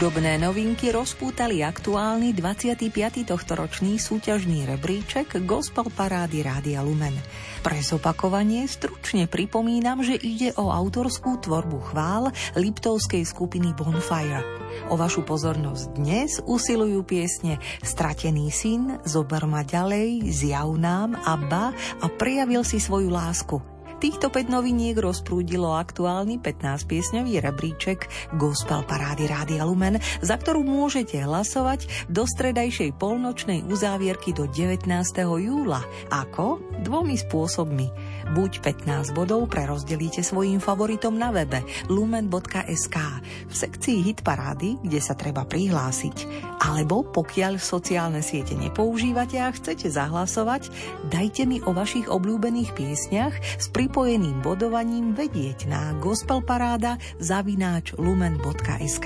Hudobné 0.00 0.40
novinky 0.40 0.96
rozpútali 0.96 1.60
aktuálny 1.60 2.32
25. 2.32 2.88
tohtoročný 3.20 4.00
súťažný 4.00 4.64
rebríček 4.64 5.44
Gospel 5.44 5.92
Parády 5.92 6.40
Rádia 6.40 6.80
Lumen. 6.80 7.12
Pre 7.60 7.76
zopakovanie 7.84 8.64
stručne 8.64 9.28
pripomínam, 9.28 10.00
že 10.00 10.16
ide 10.16 10.56
o 10.56 10.72
autorskú 10.72 11.44
tvorbu 11.44 11.92
chvál 11.92 12.32
Liptovskej 12.56 13.28
skupiny 13.28 13.76
Bonfire. 13.76 14.40
O 14.88 14.96
vašu 14.96 15.20
pozornosť 15.20 15.92
dnes 15.92 16.40
usilujú 16.48 17.04
piesne 17.04 17.60
Stratený 17.84 18.48
syn, 18.48 19.04
Zober 19.04 19.44
ma 19.44 19.68
ďalej, 19.68 20.24
Zjav 20.32 20.80
nám, 20.80 21.12
Abba 21.28 21.76
a 21.76 22.08
Prejavil 22.08 22.64
si 22.64 22.80
svoju 22.80 23.12
lásku– 23.12 23.60
Týchto 24.00 24.32
5 24.32 24.48
noviniek 24.48 24.96
rozprúdilo 24.96 25.76
aktuálny 25.76 26.40
15-piesňový 26.40 27.44
rebríček 27.44 28.08
Gospel 28.40 28.80
Parády 28.88 29.28
Rádia 29.28 29.68
Lumen, 29.68 30.00
za 30.24 30.40
ktorú 30.40 30.64
môžete 30.64 31.20
hlasovať 31.20 32.08
do 32.08 32.24
stredajšej 32.24 32.96
polnočnej 32.96 33.60
uzávierky 33.68 34.32
do 34.32 34.48
19. 34.48 34.88
júla. 35.20 35.84
Ako? 36.08 36.64
Dvomi 36.80 37.20
spôsobmi. 37.20 37.92
Buď 38.32 38.64
15 38.64 39.12
bodov 39.12 39.44
prerozdelíte 39.52 40.24
svojim 40.24 40.64
favoritom 40.64 41.12
na 41.20 41.28
webe 41.28 41.60
lumen.sk 41.92 42.96
v 43.20 43.52
sekcii 43.52 44.00
Hit 44.00 44.24
Parády, 44.24 44.80
kde 44.80 45.00
sa 45.04 45.12
treba 45.12 45.44
prihlásiť. 45.44 46.48
Alebo 46.56 47.04
pokiaľ 47.04 47.60
sociálne 47.60 48.24
siete 48.24 48.56
nepoužívate 48.56 49.36
a 49.44 49.52
chcete 49.52 49.92
zahlasovať, 49.92 50.72
dajte 51.12 51.44
mi 51.44 51.60
o 51.60 51.76
vašich 51.76 52.08
obľúbených 52.08 52.72
piesniach 52.72 53.60
s 53.60 53.68
pripojeným 53.90 54.38
bodovaním 54.38 55.18
vedieť 55.18 55.66
na 55.66 55.90
gospelparáda 55.98 56.94
zavináč 57.18 57.90
lumen.sk. 57.98 59.02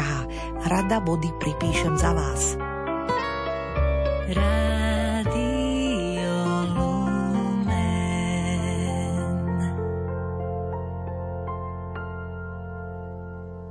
Rada 0.69 1.01
body 1.01 1.33
pripíšem 1.41 1.97
za 1.97 2.13
vás. 2.13 2.53
Rád 4.29 5.33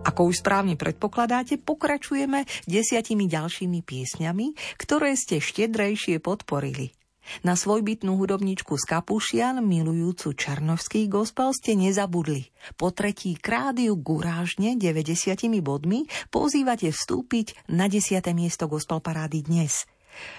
Ako 0.01 0.33
už 0.33 0.41
správne 0.41 0.73
predpokladáte, 0.73 1.61
pokračujeme 1.61 2.49
desiatimi 2.65 3.29
ďalšími 3.29 3.85
piesňami, 3.85 4.81
ktoré 4.81 5.13
ste 5.13 5.37
štedrejšie 5.37 6.17
podporili. 6.17 7.02
Na 7.41 7.55
svojbytnú 7.55 8.19
hudobničku 8.19 8.75
z 8.75 8.83
Kapušian, 8.83 9.63
milujúcu 9.63 10.35
černovský 10.35 11.07
gospel, 11.07 11.55
ste 11.55 11.73
nezabudli. 11.73 12.51
Po 12.75 12.91
tretí 12.91 13.35
krát 13.39 13.79
ju 13.79 13.95
gurážne 13.95 14.75
90 14.75 15.63
bodmi 15.63 16.05
pozývate 16.29 16.91
vstúpiť 16.91 17.69
na 17.71 17.87
10. 17.87 18.19
miesto 18.35 18.67
gospel 18.67 18.99
parády 18.99 19.43
dnes. 19.43 19.87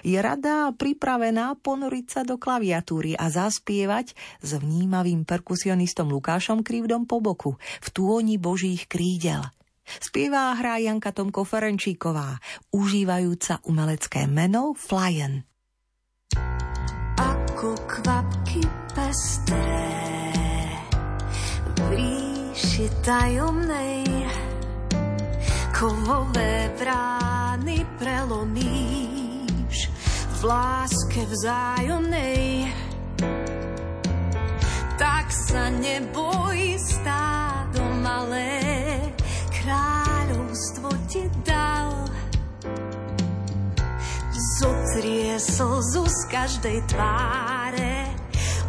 Je 0.07 0.15
rada 0.15 0.71
pripravená 0.71 1.59
ponoriť 1.59 2.05
sa 2.07 2.21
do 2.23 2.39
klaviatúry 2.39 3.19
a 3.19 3.27
zaspievať 3.27 4.15
s 4.39 4.49
vnímavým 4.55 5.27
perkusionistom 5.27 6.07
Lukášom 6.15 6.63
Krivdom 6.63 7.03
po 7.03 7.19
boku 7.19 7.59
v 7.83 7.87
túoni 7.91 8.39
božích 8.39 8.87
krídel– 8.87 9.43
Spievá 9.85 10.49
a 10.51 10.57
hrá 10.57 10.81
Janka 10.81 11.13
Tomko 11.13 11.45
Ferenčíková, 11.45 12.41
užívajúca 12.73 13.61
umelecké 13.69 14.25
meno 14.25 14.73
Flyen. 14.73 15.45
Ako 17.65 17.81
kvapky 17.89 18.61
pestré 18.93 19.89
v 21.65 21.97
ríši 21.97 22.85
tajomnej 23.01 24.05
kovové 25.73 26.69
brány 26.77 27.81
prelomíš 27.97 29.89
v 30.29 30.39
láske 30.45 31.25
vzájomnej. 31.25 32.69
Tak 35.01 35.25
sa 35.33 35.73
neboj 35.73 36.77
stádo 36.77 37.81
malé 38.05 38.61
kráľovstvo 39.49 40.93
ti 41.09 41.25
Zotrie 44.65 45.37
slzu 45.37 46.09
z 46.09 46.25
každej 46.25 46.81
tváre, 46.89 48.09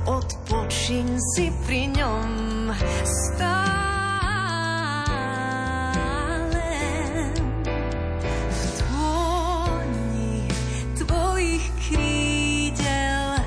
odpočiň 0.04 1.16
si 1.16 1.48
pri 1.64 1.88
ňom 1.88 2.68
stále. 3.00 3.40
V 8.44 8.62
dôni 8.76 10.44
tvojich 11.00 11.64
krídel 11.88 13.40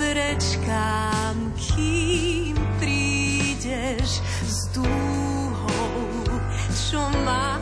prečkám, 0.00 1.36
kým 1.52 2.56
prídeš 2.80 4.24
z 4.48 4.72
dúr 4.72 5.20
čo 6.72 7.04
ma 7.28 7.59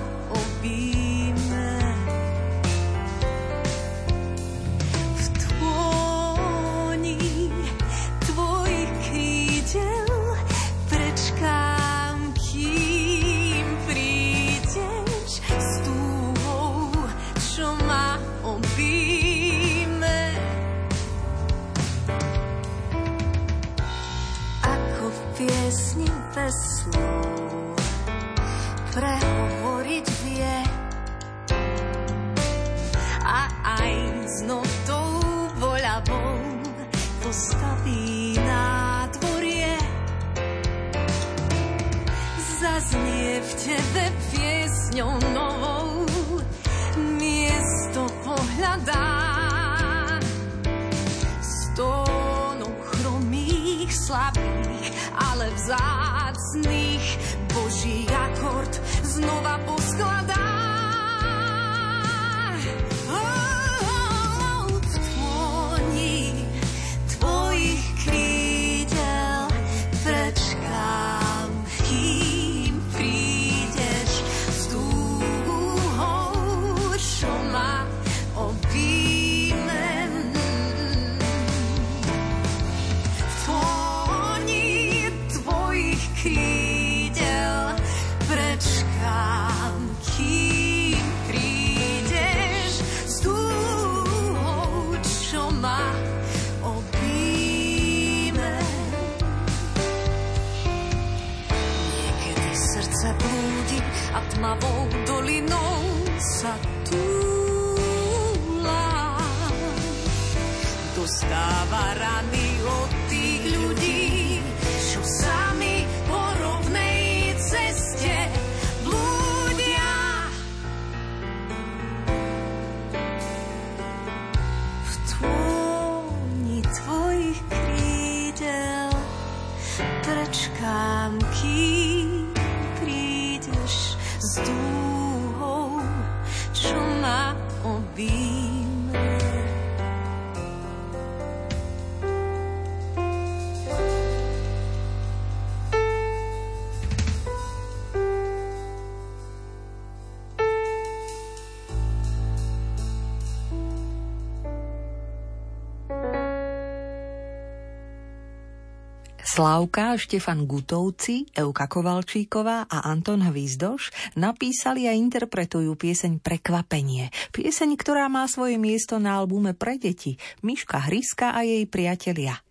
Slávka, 159.39 159.95
Štefan 159.95 160.51
Gutovci, 160.51 161.31
Euka 161.31 161.71
Kovalčíková 161.71 162.67
a 162.67 162.91
Anton 162.91 163.23
Hvízdoš 163.23 163.95
napísali 164.19 164.91
a 164.91 164.93
interpretujú 164.99 165.79
pieseň 165.79 166.19
Prekvapenie. 166.19 167.15
Pieseň, 167.31 167.79
ktorá 167.79 168.11
má 168.11 168.27
svoje 168.27 168.59
miesto 168.59 168.99
na 168.99 169.15
albume 169.15 169.55
pre 169.55 169.79
deti 169.79 170.19
Miška 170.43 170.91
Hryska 170.91 171.39
a 171.39 171.47
jej 171.47 171.71
priatelia. 171.71 172.43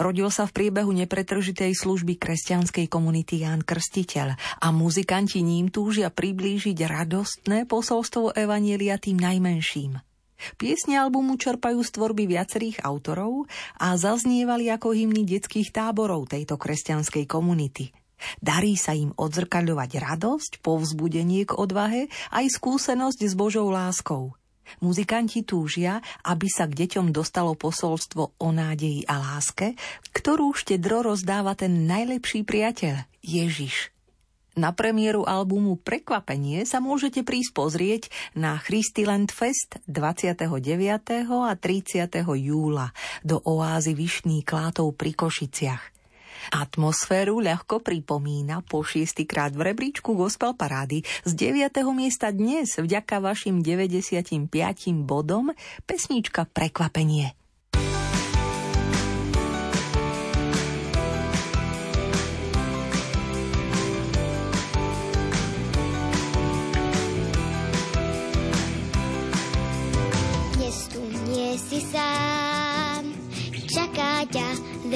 Rodil 0.00 0.32
sa 0.32 0.48
v 0.48 0.56
priebehu 0.56 0.88
nepretržitej 0.96 1.76
služby 1.76 2.16
kresťanskej 2.16 2.88
komunity 2.88 3.44
Ján 3.44 3.60
Krstiteľ 3.60 4.32
a 4.64 4.66
muzikanti 4.72 5.44
ním 5.44 5.68
túžia 5.68 6.08
priblížiť 6.08 6.88
radostné 6.88 7.68
posolstvo 7.68 8.32
Evanielia 8.32 8.96
tým 8.96 9.20
najmenším– 9.20 10.00
Piesne 10.56 10.98
albumu 10.98 11.36
čerpajú 11.36 11.80
z 11.84 11.90
tvorby 11.96 12.24
viacerých 12.26 12.82
autorov 12.82 13.46
a 13.76 13.94
zaznievali 13.94 14.72
ako 14.72 14.96
hymny 14.96 15.28
detských 15.28 15.70
táborov 15.70 16.30
tejto 16.30 16.56
kresťanskej 16.56 17.24
komunity. 17.28 17.92
Darí 18.40 18.76
sa 18.76 18.92
im 18.92 19.16
odzrkadľovať 19.16 19.90
radosť, 19.96 20.52
povzbudenie 20.60 21.48
k 21.48 21.56
odvahe 21.56 22.12
aj 22.32 22.46
skúsenosť 22.52 23.20
s 23.24 23.34
Božou 23.36 23.72
láskou. 23.72 24.36
Muzikanti 24.78 25.42
túžia, 25.42 25.98
aby 26.22 26.46
sa 26.46 26.70
k 26.70 26.86
deťom 26.86 27.10
dostalo 27.10 27.58
posolstvo 27.58 28.38
o 28.38 28.48
nádeji 28.54 29.02
a 29.10 29.18
láske, 29.18 29.74
ktorú 30.14 30.54
štedro 30.54 31.02
rozdáva 31.02 31.58
ten 31.58 31.90
najlepší 31.90 32.46
priateľ, 32.46 33.02
Ježiš. 33.18 33.90
Na 34.60 34.76
premiéru 34.76 35.24
albumu 35.24 35.80
Prekvapenie 35.80 36.68
sa 36.68 36.84
môžete 36.84 37.24
prísť 37.24 37.56
pozrieť 37.56 38.02
na 38.36 38.60
Christyland 38.60 39.32
Fest 39.32 39.80
29. 39.88 40.36
a 41.24 41.52
30. 41.56 42.20
júla 42.36 42.92
do 43.24 43.40
oázy 43.40 43.96
Vyšný 43.96 44.44
Klátov 44.44 44.92
pri 45.00 45.16
Košiciach. 45.16 45.80
Atmosféru 46.52 47.40
ľahko 47.40 47.80
pripomína 47.80 48.60
po 48.60 48.84
šiestýkrát 48.84 49.56
v 49.56 49.72
rebríčku 49.72 50.12
Gospel 50.12 50.52
Parády 50.52 51.08
z 51.24 51.32
9. 51.32 51.80
miesta 51.96 52.28
dnes 52.28 52.76
vďaka 52.76 53.16
vašim 53.16 53.64
95 53.64 54.44
bodom 55.08 55.56
pesnička 55.88 56.44
Prekvapenie. 56.52 57.32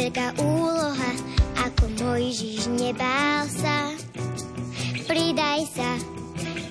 Veľká 0.04 0.36
úloha, 0.36 1.10
ako 1.64 1.88
Mojžiš 1.96 2.68
nebál 2.76 3.48
sa. 3.48 3.88
Pridaj 5.08 5.64
sa 5.72 5.96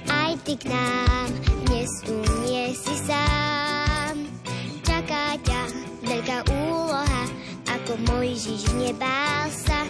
aj 0.06 0.38
ty 0.46 0.54
k 0.54 0.70
nám, 0.70 1.34
dnes 1.66 1.90
tu 2.06 2.14
nie 2.46 2.78
si 2.78 2.94
sám. 2.94 4.30
Čaká 4.86 5.34
ťa 5.42 5.62
veľká 6.06 6.46
úloha, 6.46 7.24
ako 7.74 7.98
Mojžiš 8.06 8.70
nebál 8.78 9.50
sa. 9.50 9.83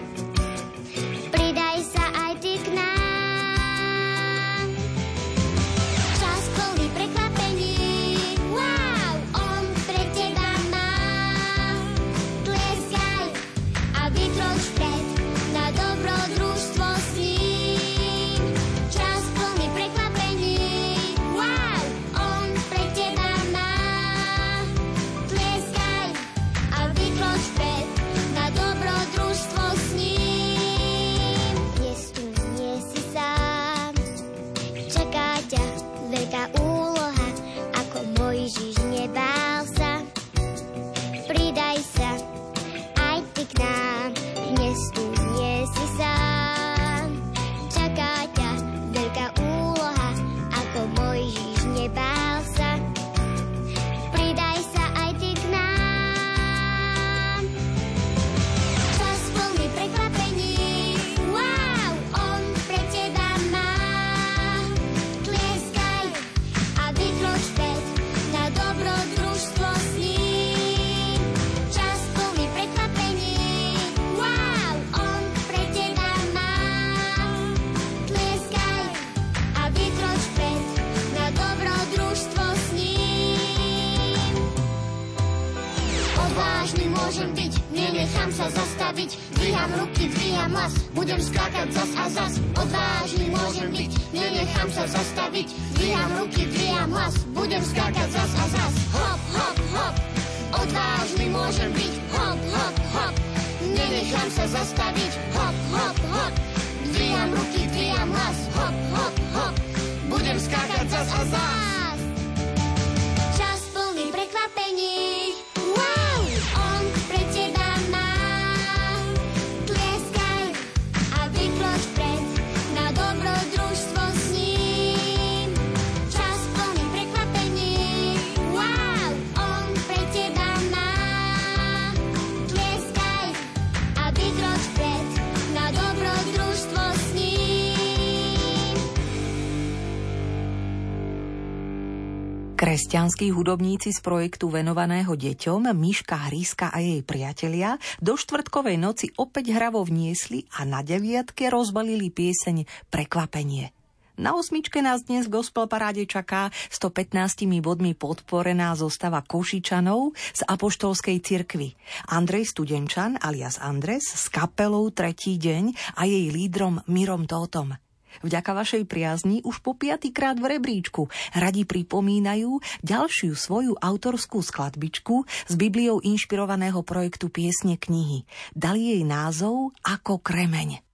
Kresťanskí 142.63 143.35
hudobníci 143.35 143.91
z 143.91 143.99
projektu 143.99 144.47
venovaného 144.47 145.19
deťom 145.19 145.75
Miška 145.75 146.31
Hryska 146.31 146.71
a 146.71 146.79
jej 146.79 147.03
priatelia 147.03 147.75
do 147.99 148.15
štvrtkovej 148.15 148.79
noci 148.79 149.11
opäť 149.19 149.51
hravo 149.51 149.83
vniesli 149.83 150.47
a 150.55 150.63
na 150.63 150.79
deviatke 150.79 151.51
rozbalili 151.51 152.07
pieseň 152.07 152.63
Prekvapenie. 152.87 153.75
Na 154.15 154.31
osmičke 154.39 154.79
nás 154.79 155.03
dnes 155.03 155.27
v 155.27 155.43
Gospel 155.43 155.67
Paráde 155.67 156.07
čaká 156.07 156.55
115 156.71 157.51
bodmi 157.59 157.99
podporená 157.99 158.71
zostava 158.79 159.19
Košičanov 159.27 160.15
z 160.31 160.47
Apoštolskej 160.47 161.19
cirkvy. 161.19 161.75
Andrej 162.15 162.55
Studenčan 162.55 163.19
alias 163.19 163.59
Andres 163.59 164.07
s 164.07 164.31
kapelou 164.31 164.87
Tretí 164.95 165.35
deň 165.35 165.99
a 165.99 166.07
jej 166.07 166.31
lídrom 166.31 166.79
Mirom 166.87 167.27
Tótom. 167.27 167.75
Vďaka 168.21 168.51
vašej 168.53 168.83
priazni 168.85 169.41
už 169.41 169.65
po 169.65 169.73
piatýkrát 169.73 170.37
v 170.37 170.59
rebríčku 170.59 171.09
radi 171.33 171.65
pripomínajú 171.65 172.61
ďalšiu 172.85 173.33
svoju 173.33 173.73
autorskú 173.81 174.45
skladbičku 174.45 175.25
z 175.49 175.53
Bibliou 175.57 175.97
inšpirovaného 176.05 176.85
projektu 176.85 177.33
Piesne 177.33 177.81
knihy. 177.81 178.29
Dali 178.53 178.93
jej 178.93 179.03
názov 179.07 179.73
Ako 179.81 180.21
kremeň. 180.21 180.92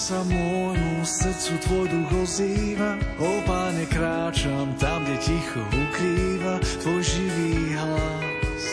Sa 0.00 0.24
môjmu 0.24 1.04
srdcu 1.04 1.52
tvoj 1.60 1.86
duch 1.92 2.24
ozýva. 2.24 2.96
O 3.20 3.44
páne, 3.44 3.84
kráčam 3.84 4.72
tam, 4.80 5.04
kde 5.04 5.20
ticho 5.20 5.60
ukrýva 5.60 6.56
tvoj 6.80 7.04
živý 7.04 7.76
hlas. 7.76 8.64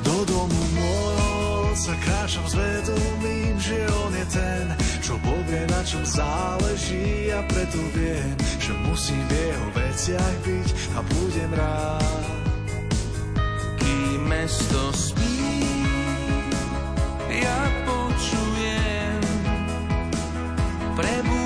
Do 0.00 0.24
domu 0.24 0.62
môjho 0.72 1.76
sa 1.76 1.92
kráčam 2.00 2.48
s 2.48 2.56
vedomím, 2.56 3.60
že 3.60 3.84
on 4.00 4.12
je 4.16 4.26
ten, 4.32 4.64
čo 5.04 5.20
povie, 5.20 5.68
na 5.68 5.84
čom 5.84 6.08
záleží 6.08 7.28
a 7.28 7.44
preto 7.44 7.84
viem, 7.92 8.32
že 8.56 8.72
musím 8.88 9.20
v 9.28 9.32
jeho 9.44 9.68
veciach 9.76 10.36
byť 10.40 10.68
a 10.96 10.98
budem 11.04 11.50
rád. 11.52 12.26
Kým 13.76 14.24
mesto 14.24 14.88
spí, 14.96 15.52
ja 17.28 17.60
počujem, 17.84 18.09
prebúdzaš 20.96 21.39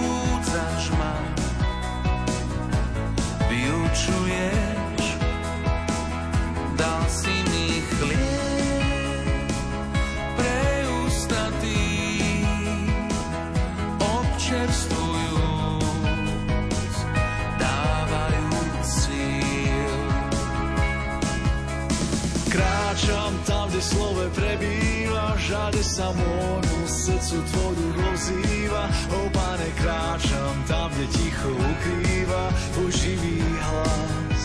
slove 23.85 24.27
prebýva, 24.33 25.37
žade 25.37 25.83
sa 25.85 26.09
môjmu 26.17 26.81
srdcu 26.89 27.37
tvoj 27.53 27.73
duch 27.77 27.99
ozýva. 28.17 28.85
O 29.13 29.21
pane, 29.29 29.69
kráčam 29.77 30.57
tam, 30.65 30.89
kde 30.97 31.07
ticho 31.13 31.51
ukrýva 31.53 32.45
tvoj 32.73 32.91
živý 32.97 33.39
hlas. 33.45 34.43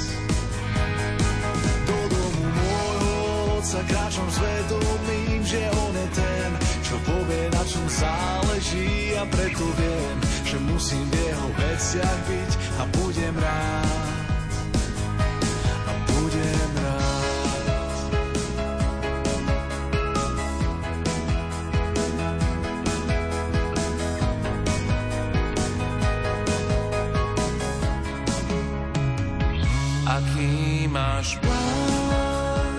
Do 1.87 1.99
domu 2.11 2.45
môjho 2.51 3.15
otca 3.63 3.79
kráčam 3.87 4.27
s 4.27 4.37
že 5.49 5.65
on 5.73 5.93
je 5.97 6.07
ten, 6.13 6.49
čo 6.85 6.95
povie, 7.09 7.49
na 7.49 7.63
čom 7.65 7.85
záleží 7.89 9.17
a 9.17 9.25
preto 9.25 9.65
viem, 9.81 10.17
že 10.45 10.57
musím 10.61 11.09
v 11.09 11.15
jeho 11.25 11.49
veciach 11.57 12.19
byť 12.29 12.51
a 12.77 12.83
budem 12.93 13.35
rád. 13.41 14.18
Máš 30.89 31.37
plán, 31.45 32.73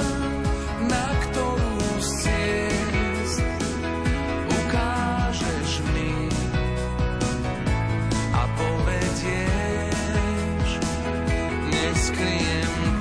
na 0.90 1.06
ktorú 1.22 1.78
ciest 2.02 3.38
ukážeš 4.50 5.70
mi 5.94 6.26
a 8.34 8.42
povedieš, 8.58 9.50
neskryjem 11.70 12.99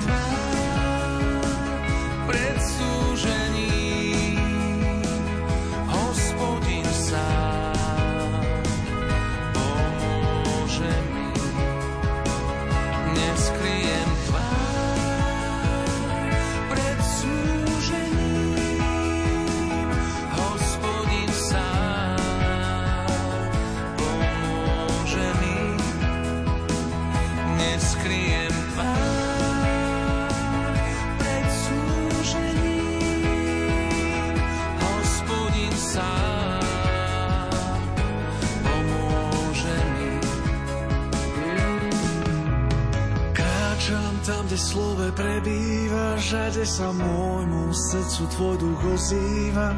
duch 48.40 48.82
ozýva. 48.96 49.76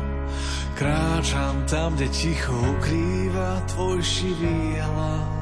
Kráčam 0.78 1.66
tam, 1.66 1.94
kde 1.98 2.08
ticho 2.08 2.54
ukrýva 2.54 3.60
tvoj 3.74 3.98
živý 4.02 4.78
hlas. 4.78 5.41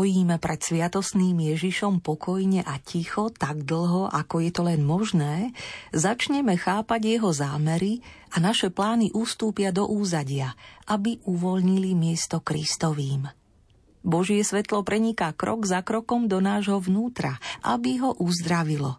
Stojíme 0.00 0.40
pred 0.40 0.64
sviatosným 0.64 1.36
Ježišom 1.52 2.00
pokojne 2.00 2.64
a 2.64 2.80
ticho 2.80 3.28
tak 3.28 3.68
dlho, 3.68 4.08
ako 4.08 4.40
je 4.40 4.48
to 4.48 4.64
len 4.64 4.80
možné, 4.80 5.52
začneme 5.92 6.56
chápať 6.56 7.20
jeho 7.20 7.28
zámery 7.36 8.00
a 8.32 8.40
naše 8.40 8.72
plány 8.72 9.12
ústúpia 9.12 9.76
do 9.76 9.84
úzadia, 9.84 10.56
aby 10.88 11.20
uvoľnili 11.28 11.92
miesto 11.92 12.40
Kristovým. 12.40 13.28
Božie 14.00 14.40
svetlo 14.40 14.80
preniká 14.88 15.36
krok 15.36 15.68
za 15.68 15.84
krokom 15.84 16.32
do 16.32 16.40
nášho 16.40 16.80
vnútra, 16.80 17.36
aby 17.60 18.00
ho 18.00 18.16
uzdravilo. 18.16 18.96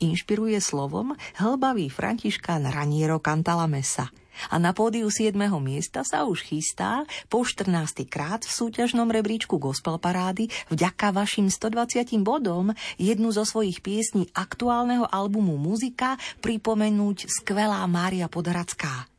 Inšpiruje 0.00 0.64
slovom 0.64 1.12
hlbavý 1.36 1.92
františkán 1.92 2.72
Raniero 2.72 3.20
Cantalamessa– 3.20 4.08
A 4.48 4.56
na 4.56 4.72
pódiu 4.72 5.12
7. 5.12 5.36
miesta 5.60 6.00
sa 6.00 6.24
už 6.24 6.48
chystá 6.48 7.04
po 7.28 7.44
14. 7.44 8.08
krát 8.08 8.40
v 8.48 8.52
súťažnom 8.56 9.12
rebríčku 9.12 9.60
Gospel 9.60 10.00
Parády 10.00 10.48
vďaka 10.72 11.12
vašim 11.12 11.52
120 11.52 12.16
bodom 12.24 12.72
jednu 12.96 13.28
zo 13.28 13.44
svojich 13.44 13.84
piesní 13.84 14.32
aktuálneho 14.32 15.04
albumu 15.04 15.60
Muzika 15.60 16.16
pripomenúť 16.40 17.28
skvelá 17.28 17.84
Mária 17.84 18.32
Podracká. 18.32 19.10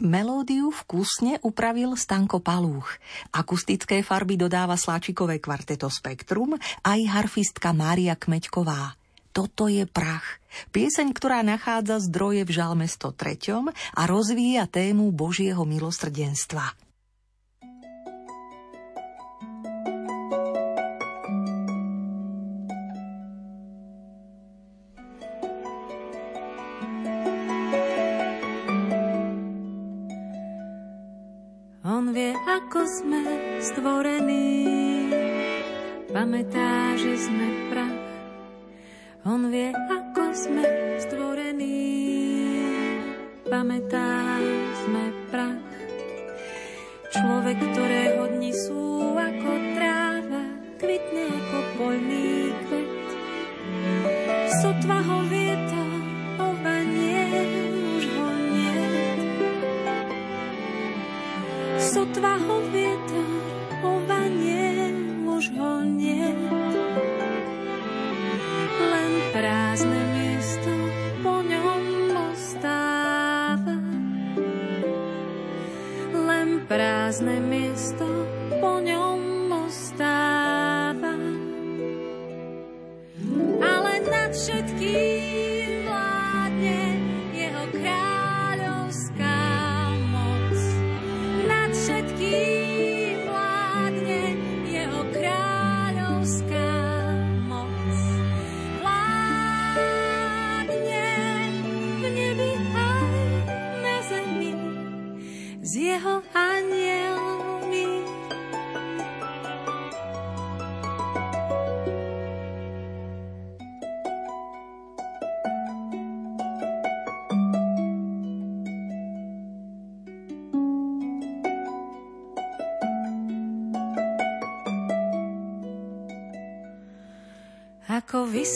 Melódiu 0.00 0.72
vkusne 0.72 1.36
upravil 1.44 1.92
Stanko 1.92 2.40
Palúch. 2.40 2.88
Akustické 3.36 4.00
farby 4.00 4.40
dodáva 4.40 4.80
sláčikové 4.80 5.36
kvarteto 5.44 5.92
Spektrum 5.92 6.56
aj 6.80 7.00
harfistka 7.04 7.76
Mária 7.76 8.16
Kmeďková. 8.16 8.99
Toto 9.30 9.70
je 9.70 9.86
prach. 9.86 10.42
Pieseň, 10.74 11.14
ktorá 11.14 11.46
nachádza 11.46 12.02
zdroje 12.02 12.42
v 12.42 12.50
žalme 12.50 12.86
103 12.90 13.70
a 13.94 14.02
rozvíja 14.10 14.66
tému 14.66 15.14
Božieho 15.14 15.62
milosrdenstva. 15.62 16.74
On 31.86 32.10
vie, 32.10 32.34
ako 32.34 32.80
sme 32.82 33.22
stvorení, 33.62 34.66
pamätá, 36.10 36.98
že 36.98 37.14
sme 37.14 37.46
prach. 37.70 37.99
On 39.20 39.52
vie, 39.52 39.68
ako 39.68 40.32
sme 40.32 40.64
stvorení, 40.96 41.76
pamätá, 43.44 44.40
sme 44.80 45.12
prach. 45.28 45.60
Človek, 47.12 47.56
ktorého 47.60 47.99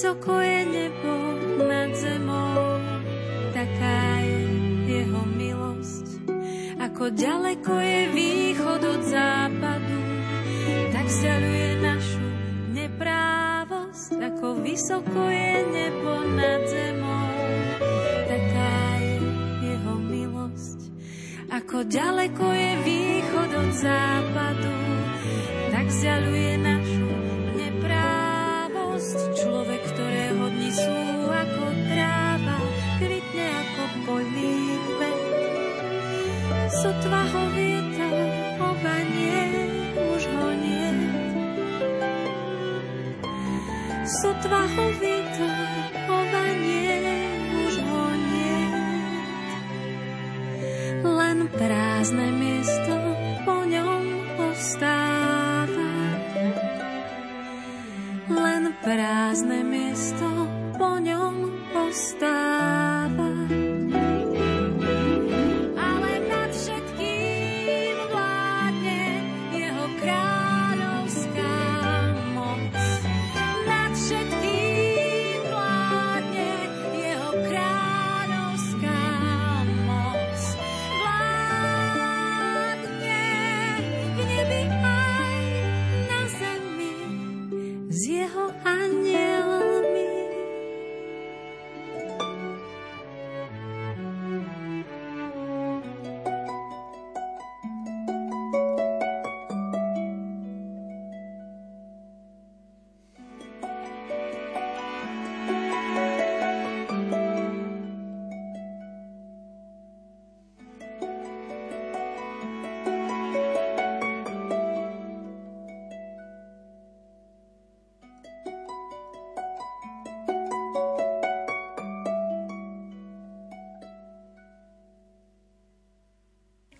Ako 0.05 0.13
vysoko 0.13 0.41
je 0.41 0.44
Sotva 36.75 37.23
ho 37.23 37.43
vietor 37.55 38.27
obanie, 38.59 39.47
už 39.95 40.23
ho 40.27 40.49
nie. 40.59 40.91
Sotva 44.03 44.67
ho 44.67 44.87
vietor 44.99 45.55
obanie, 46.11 46.99
už 47.63 47.75
ho 47.79 48.05
nie. 48.27 48.63
Len 51.07 51.39
prázdne 51.55 52.27
miesto 52.43 52.95
po 53.47 53.63
ňom 53.63 54.05
ostáva. 54.51 55.95
Len 58.27 58.75
prázdne 58.83 59.63
miesto 59.63 60.27
po 60.75 60.99
ňom 60.99 61.55
ostáva. 61.71 62.34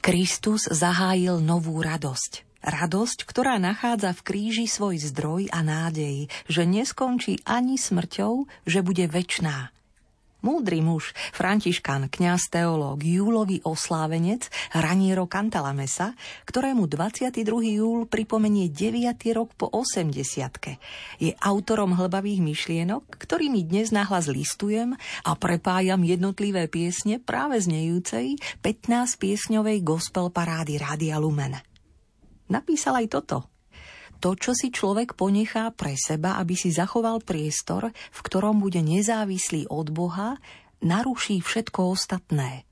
Kristus 0.05 0.69
zahájil 0.69 1.41
novú 1.41 1.81
radosť. 1.81 2.61
Radosť, 2.61 3.25
ktorá 3.25 3.57
nachádza 3.57 4.13
v 4.13 4.21
kríži 4.21 4.69
svoj 4.69 5.01
zdroj 5.01 5.49
a 5.49 5.65
nádej, 5.65 6.29
že 6.45 6.69
neskončí 6.69 7.41
ani 7.49 7.81
smrťou, 7.81 8.45
že 8.69 8.85
bude 8.85 9.09
väčná. 9.09 9.73
Múdry 10.45 10.85
muž, 10.85 11.17
františkán, 11.33 12.13
kňaz 12.13 12.53
teológ, 12.53 13.01
júlový 13.01 13.65
oslávenec 13.65 14.53
Raniero 14.77 15.25
Cantalamesa, 15.25 16.13
ktorému 16.45 16.85
22. 16.85 17.81
júl 17.81 18.05
pripomenie 18.05 18.69
9. 18.69 19.17
rok 19.33 19.57
po 19.57 19.73
80. 19.73 20.13
Je 21.17 21.33
autorom 21.41 21.97
hlbavých 21.97 22.45
myšlienok, 22.45 23.17
ktorými 23.25 23.65
dnes 23.65 23.89
nahlas 23.89 24.29
listujem 24.29 24.93
a 25.25 25.33
prepájam 25.33 26.05
jednotlivé 26.05 26.69
piesne 26.69 27.17
práve 27.25 27.65
znejúcej 27.65 28.37
15-piesňovej 28.61 29.81
gospel 29.81 30.29
parády 30.29 30.77
Rádia 30.77 31.17
Lumen. 31.17 31.57
Napísal 32.53 33.01
aj 33.01 33.07
toto– 33.17 33.39
to, 34.19 34.35
čo 34.39 34.53
si 34.53 34.71
človek 34.75 35.19
ponechá 35.19 35.71
pre 35.75 35.95
seba, 35.99 36.37
aby 36.39 36.55
si 36.59 36.75
zachoval 36.75 37.23
priestor, 37.23 37.91
v 37.91 38.21
ktorom 38.25 38.63
bude 38.63 38.81
nezávislý 38.81 39.71
od 39.71 39.91
Boha, 39.91 40.41
naruší 40.83 41.41
všetko 41.41 41.95
ostatné. 41.95 42.69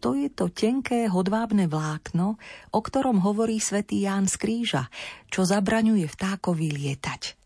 To 0.00 0.16
je 0.16 0.32
to 0.32 0.48
tenké 0.48 1.12
hodvábne 1.12 1.68
vlákno, 1.68 2.40
o 2.72 2.80
ktorom 2.80 3.20
hovorí 3.20 3.60
svätý 3.60 4.08
Ján 4.08 4.32
z 4.32 4.40
Kríža, 4.40 4.88
čo 5.28 5.44
zabraňuje 5.44 6.08
vtákovi 6.08 6.72
lietať. 6.72 7.36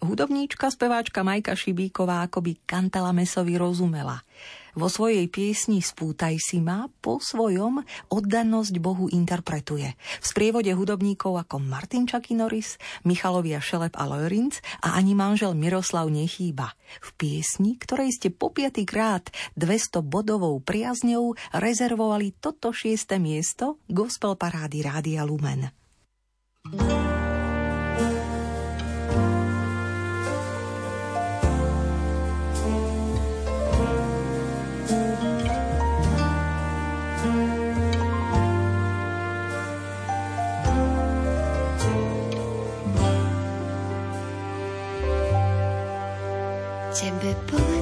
Hudobníčka, 0.00 0.70
speváčka 0.70 1.26
Majka 1.26 1.52
Šibíková 1.52 2.24
akoby 2.24 2.56
Kantalamesovi 2.64 3.58
rozumela– 3.58 4.22
vo 4.78 4.86
svojej 4.86 5.26
piesni 5.26 5.82
Spútaj 5.82 6.38
si 6.38 6.62
ma 6.62 6.86
po 7.00 7.18
svojom 7.18 7.82
oddanosť 8.12 8.74
Bohu 8.78 9.10
interpretuje. 9.10 9.96
V 9.96 10.24
sprievode 10.24 10.70
hudobníkov 10.70 11.42
ako 11.46 11.58
Martin 11.58 12.06
Čakinoris, 12.06 12.78
Michalovia 13.02 13.58
Šelep 13.58 13.96
a 13.98 14.04
Lorinc 14.06 14.60
a 14.84 14.94
ani 15.00 15.16
manžel 15.16 15.56
Miroslav 15.56 16.06
nechýba. 16.12 16.76
V 17.02 17.08
piesni, 17.18 17.80
ktorej 17.80 18.14
ste 18.14 18.28
po 18.30 18.50
krát 18.86 19.26
200 19.56 20.04
bodovou 20.04 20.58
priazňou 20.62 21.34
rezervovali 21.56 22.36
toto 22.38 22.70
šieste 22.70 23.16
miesto 23.18 23.80
Gospel 23.88 24.36
Parády 24.36 24.84
Rádia 24.84 25.24
Lumen. 25.24 25.79
Tebe 47.00 47.32
povedať, 47.48 47.79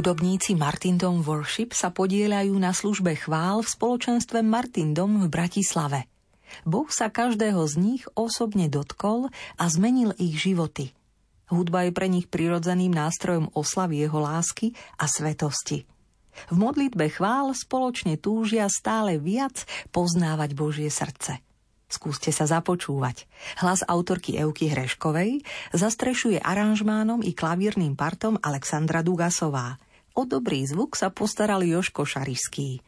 Hudobníci 0.00 0.56
Martindom 0.56 1.20
Worship 1.20 1.76
sa 1.76 1.92
podielajú 1.92 2.56
na 2.56 2.72
službe 2.72 3.20
chvál 3.20 3.60
v 3.60 3.68
spoločenstve 3.68 4.40
Martindom 4.40 5.20
v 5.20 5.28
Bratislave. 5.28 6.08
Boh 6.64 6.88
sa 6.88 7.12
každého 7.12 7.60
z 7.68 7.74
nich 7.76 8.02
osobne 8.16 8.72
dotkol 8.72 9.28
a 9.60 9.64
zmenil 9.68 10.16
ich 10.16 10.40
životy. 10.40 10.96
Hudba 11.52 11.84
je 11.84 11.92
pre 11.92 12.08
nich 12.08 12.32
prirodzeným 12.32 12.96
nástrojom 12.96 13.52
oslavy 13.52 14.08
jeho 14.08 14.24
lásky 14.24 14.72
a 14.96 15.04
svetosti. 15.04 15.84
V 16.48 16.56
modlitbe 16.56 17.12
chvál 17.12 17.52
spoločne 17.52 18.16
túžia 18.16 18.72
stále 18.72 19.20
viac 19.20 19.68
poznávať 19.92 20.56
Božie 20.56 20.88
srdce. 20.88 21.44
Skúste 21.92 22.32
sa 22.32 22.48
započúvať. 22.48 23.28
Hlas 23.60 23.84
autorky 23.84 24.40
Euky 24.40 24.72
Hreškovej 24.72 25.44
zastrešuje 25.76 26.40
aranžmánom 26.40 27.20
i 27.20 27.36
klavírnym 27.36 28.00
partom 28.00 28.40
Alexandra 28.40 29.04
Dugasová– 29.04 29.76
o 30.20 30.28
dobrý 30.28 30.68
zvuk 30.68 31.00
sa 31.00 31.08
postaral 31.08 31.64
Joško 31.64 32.04
Šarišský. 32.04 32.84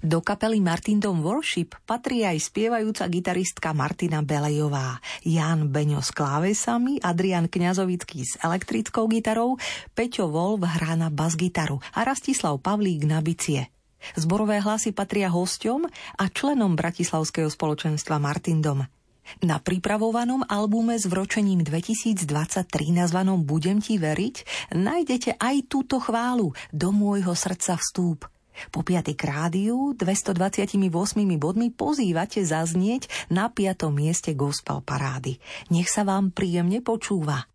Do 0.00 0.24
kapely 0.24 0.58
Martin 0.58 0.98
Dom 0.98 1.20
Worship 1.20 1.76
patrí 1.84 2.24
aj 2.24 2.48
spievajúca 2.48 3.06
gitaristka 3.12 3.76
Martina 3.76 4.24
Belejová, 4.24 4.98
Jan 5.20 5.68
Beňo 5.68 6.00
s 6.00 6.10
klávesami, 6.16 6.98
Adrian 7.04 7.46
Kňazovický 7.46 8.24
s 8.24 8.40
elektrickou 8.40 9.04
gitarou, 9.06 9.60
Peťo 9.92 10.32
Wolf 10.32 10.64
hrá 10.64 10.96
na 10.96 11.12
bas-gitaru 11.12 11.78
a 11.92 12.08
Rastislav 12.08 12.56
Pavlík 12.64 13.04
na 13.04 13.20
bicie. 13.20 13.68
Zborové 14.18 14.58
hlasy 14.58 14.90
patria 14.90 15.30
hosťom 15.30 15.86
a 16.18 16.24
členom 16.26 16.74
Bratislavského 16.74 17.46
spoločenstva 17.52 18.18
Martin 18.18 18.64
Dom. 18.64 18.82
Na 19.42 19.58
pripravovanom 19.62 20.44
albume 20.46 20.98
s 20.98 21.08
vročením 21.08 21.64
2023 21.64 22.26
nazvanom 22.92 23.42
Budem 23.42 23.80
ti 23.80 23.96
veriť 23.96 24.36
nájdete 24.76 25.38
aj 25.38 25.56
túto 25.70 26.02
chválu 26.02 26.52
Do 26.74 26.90
môjho 26.90 27.32
srdca 27.32 27.78
vstúp. 27.78 28.28
Po 28.68 28.84
piatý 28.84 29.16
krádiu 29.16 29.96
228 29.96 30.76
bodmi 31.40 31.72
pozývate 31.72 32.44
zaznieť 32.44 33.08
na 33.32 33.48
piatom 33.48 33.96
mieste 33.96 34.36
gospel 34.36 34.84
parády. 34.84 35.40
Nech 35.72 35.88
sa 35.88 36.04
vám 36.04 36.30
príjemne 36.30 36.84
počúva. 36.84 37.48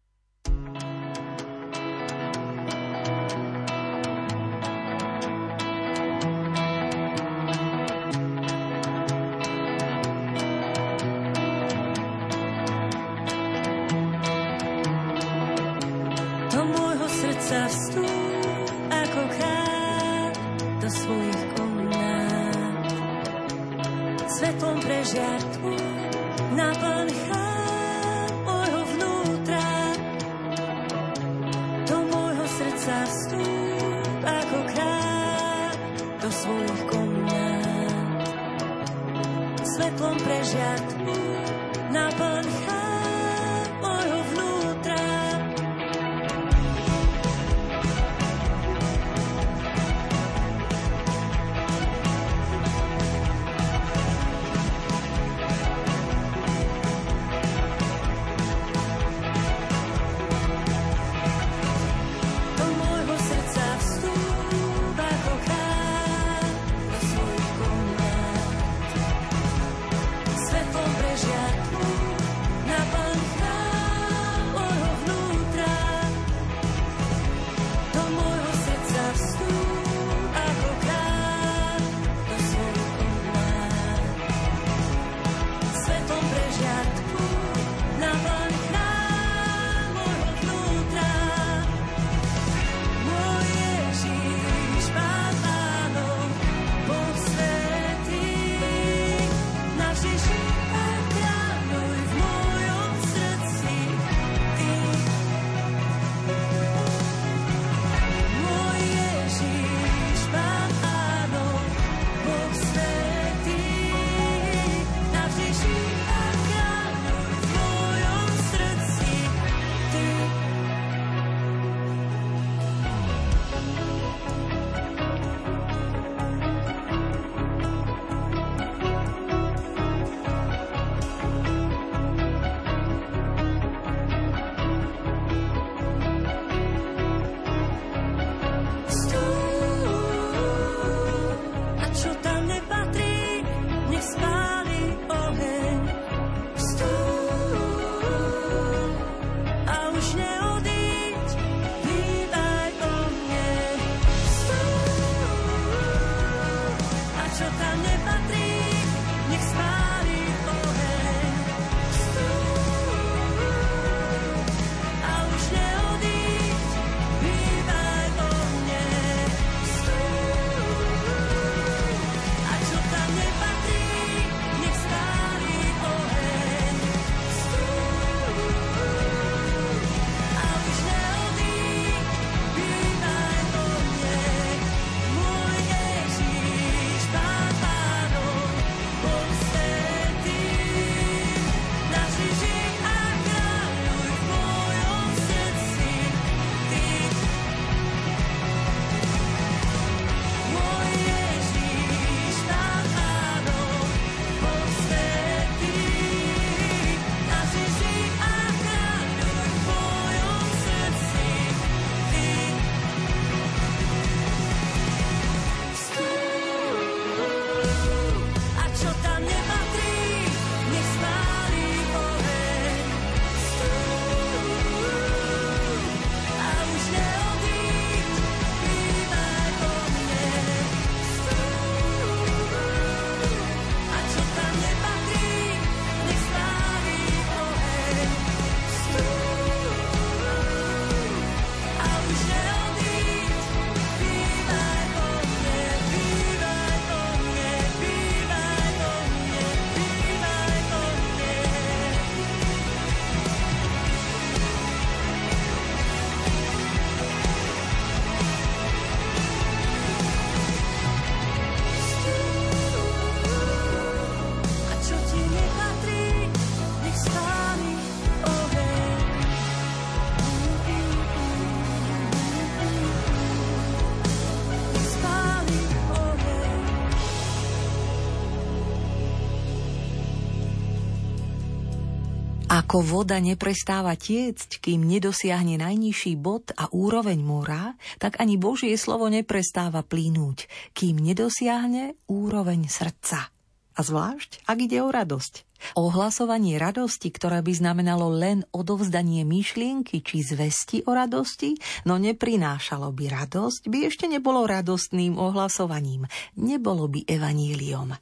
Ako 282.67 282.83
voda 282.83 283.15
neprestáva 283.23 283.95
tiecť, 283.95 284.59
kým 284.59 284.83
nedosiahne 284.83 285.55
najnižší 285.55 286.19
bod 286.19 286.51
a 286.51 286.67
úroveň 286.67 287.15
mora, 287.23 287.79
tak 287.95 288.19
ani 288.19 288.35
Božie 288.35 288.75
slovo 288.75 289.07
neprestáva 289.07 289.87
plínuť, 289.87 290.51
kým 290.75 290.99
nedosiahne 290.99 291.95
úroveň 292.11 292.67
srdca. 292.67 293.31
A 293.71 293.79
zvlášť, 293.79 294.43
ak 294.51 294.57
ide 294.59 294.83
o 294.83 294.91
radosť. 294.91 295.47
Ohlasovanie 295.79 296.59
radosti, 296.59 297.07
ktoré 297.07 297.39
by 297.39 297.55
znamenalo 297.55 298.11
len 298.11 298.43
odovzdanie 298.51 299.23
myšlienky 299.23 300.03
či 300.03 300.27
zvesti 300.27 300.83
o 300.83 300.91
radosti, 300.91 301.55
no 301.87 301.95
neprinášalo 301.95 302.91
by 302.91 303.05
radosť, 303.07 303.71
by 303.71 303.87
ešte 303.87 304.11
nebolo 304.11 304.43
radostným 304.43 305.15
ohlasovaním, 305.15 306.03
nebolo 306.35 306.91
by 306.91 307.07
evaníliom. 307.07 307.95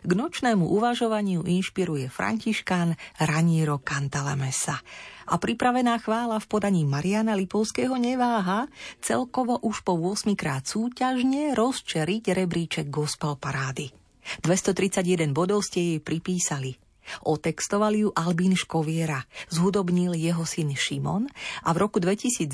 K 0.00 0.12
nočnému 0.16 0.64
uvažovaniu 0.64 1.44
inšpiruje 1.44 2.08
Františkán 2.08 2.96
Raniero 3.20 3.84
Cantalamessa. 3.84 4.80
A 5.28 5.36
pripravená 5.36 6.00
chvála 6.00 6.40
v 6.40 6.48
podaní 6.48 6.88
Mariana 6.88 7.36
Lipovského 7.36 8.00
neváha 8.00 8.64
celkovo 9.04 9.60
už 9.60 9.84
po 9.84 10.00
8 10.00 10.32
krát 10.40 10.64
súťažne 10.64 11.52
rozčeriť 11.52 12.32
rebríček 12.32 12.88
gospel 12.88 13.36
parády. 13.36 13.92
231 14.40 15.36
bodov 15.36 15.68
ste 15.68 15.80
jej 15.84 16.00
pripísali. 16.00 16.80
Otextoval 17.28 17.92
ju 17.92 18.08
Albín 18.16 18.56
Škoviera, 18.56 19.20
zhudobnil 19.52 20.16
jeho 20.16 20.48
syn 20.48 20.72
Šimon 20.72 21.28
a 21.60 21.76
v 21.76 21.76
roku 21.76 22.00
2022 22.00 22.48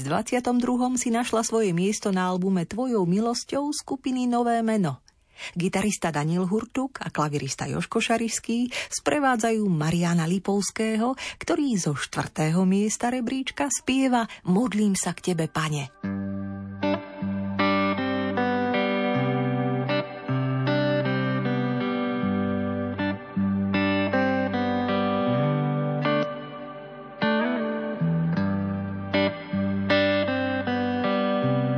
si 0.99 1.15
našla 1.15 1.47
svoje 1.47 1.71
miesto 1.71 2.11
na 2.11 2.27
albume 2.27 2.67
Tvojou 2.67 3.07
milosťou 3.07 3.71
skupiny 3.71 4.27
Nové 4.27 4.59
meno– 4.67 4.99
Gitarista 5.55 6.13
Daniel 6.15 6.47
Hurtuk 6.49 7.01
a 7.03 7.13
klavirista 7.13 7.69
Joško 7.69 8.01
Šarišský 8.01 8.71
sprevádzajú 8.93 9.63
Mariana 9.69 10.25
Lipovského, 10.25 11.15
ktorý 11.39 11.77
zo 11.77 11.93
štvrtého 11.95 12.63
miesta 12.65 13.13
rebríčka 13.13 13.69
spieva 13.71 14.27
Modlím 14.47 14.95
sa 14.95 15.13
k 15.13 15.33
tebe, 15.33 15.49
pane. 15.51 15.93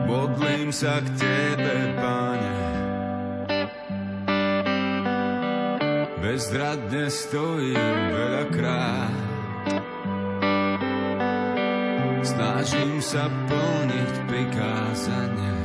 Modlím 0.09 0.71
sa 0.77 1.01
k 1.01 1.09
tebe, 1.17 1.88
bezradne 6.39 7.11
stojím 7.11 7.99
veľakrát. 8.15 9.11
Snažím 12.23 13.03
sa 13.03 13.27
plniť 13.27 14.13
prikázanie. 14.31 15.59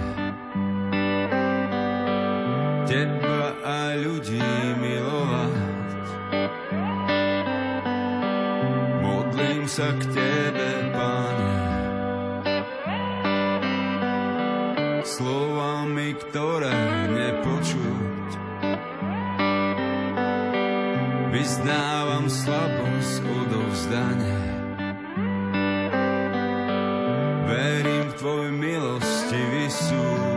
Teba 2.90 3.54
a 3.62 3.94
ľudí 4.02 4.50
milovať. 4.82 5.94
Modlím 9.06 9.70
sa 9.70 9.94
k 9.94 10.02
Tebe, 10.10 10.90
Pane. 10.90 11.54
Slovami, 15.06 16.18
ktoré 16.18 16.73
vyznávam 21.54 22.26
slabosť 22.26 23.22
odovzdania. 23.30 24.42
Verím 27.46 28.10
v 28.10 28.14
Tvoj 28.18 28.48
milostivý 28.58 29.70
súd. 29.70 30.33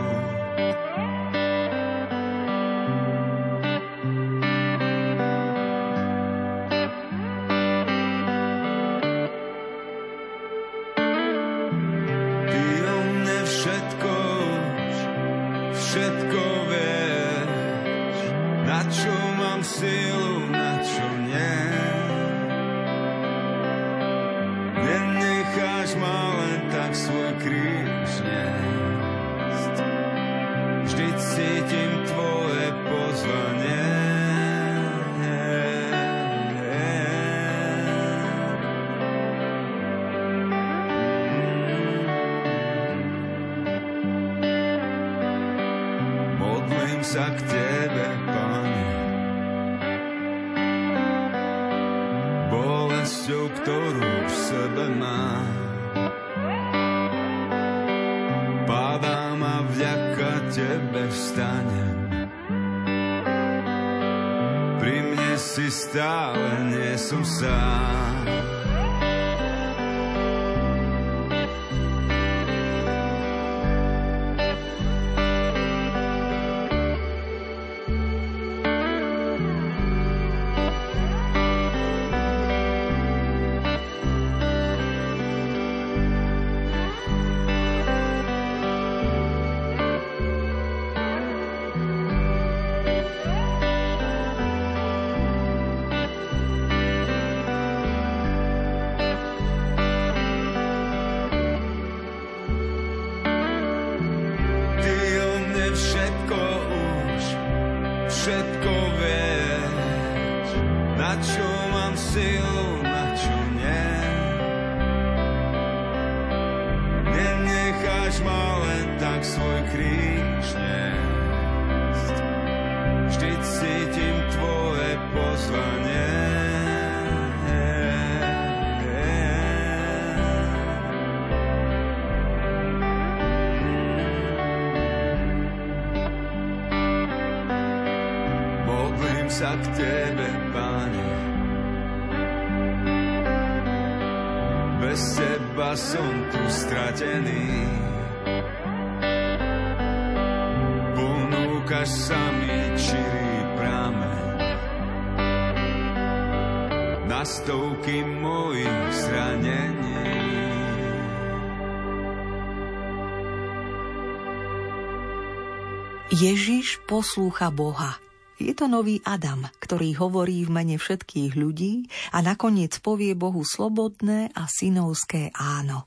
Ježiš 166.07 166.79
poslúcha 166.87 167.51
Boha. 167.51 167.99
Je 168.39 168.55
to 168.55 168.71
nový 168.71 169.03
Adam, 169.03 169.43
ktorý 169.59 169.91
hovorí 169.99 170.47
v 170.47 170.55
mene 170.55 170.79
všetkých 170.79 171.35
ľudí 171.35 171.91
a 172.15 172.23
nakoniec 172.23 172.79
povie 172.79 173.11
Bohu 173.11 173.43
slobodné 173.43 174.31
a 174.31 174.47
synovské 174.47 175.35
áno. 175.35 175.83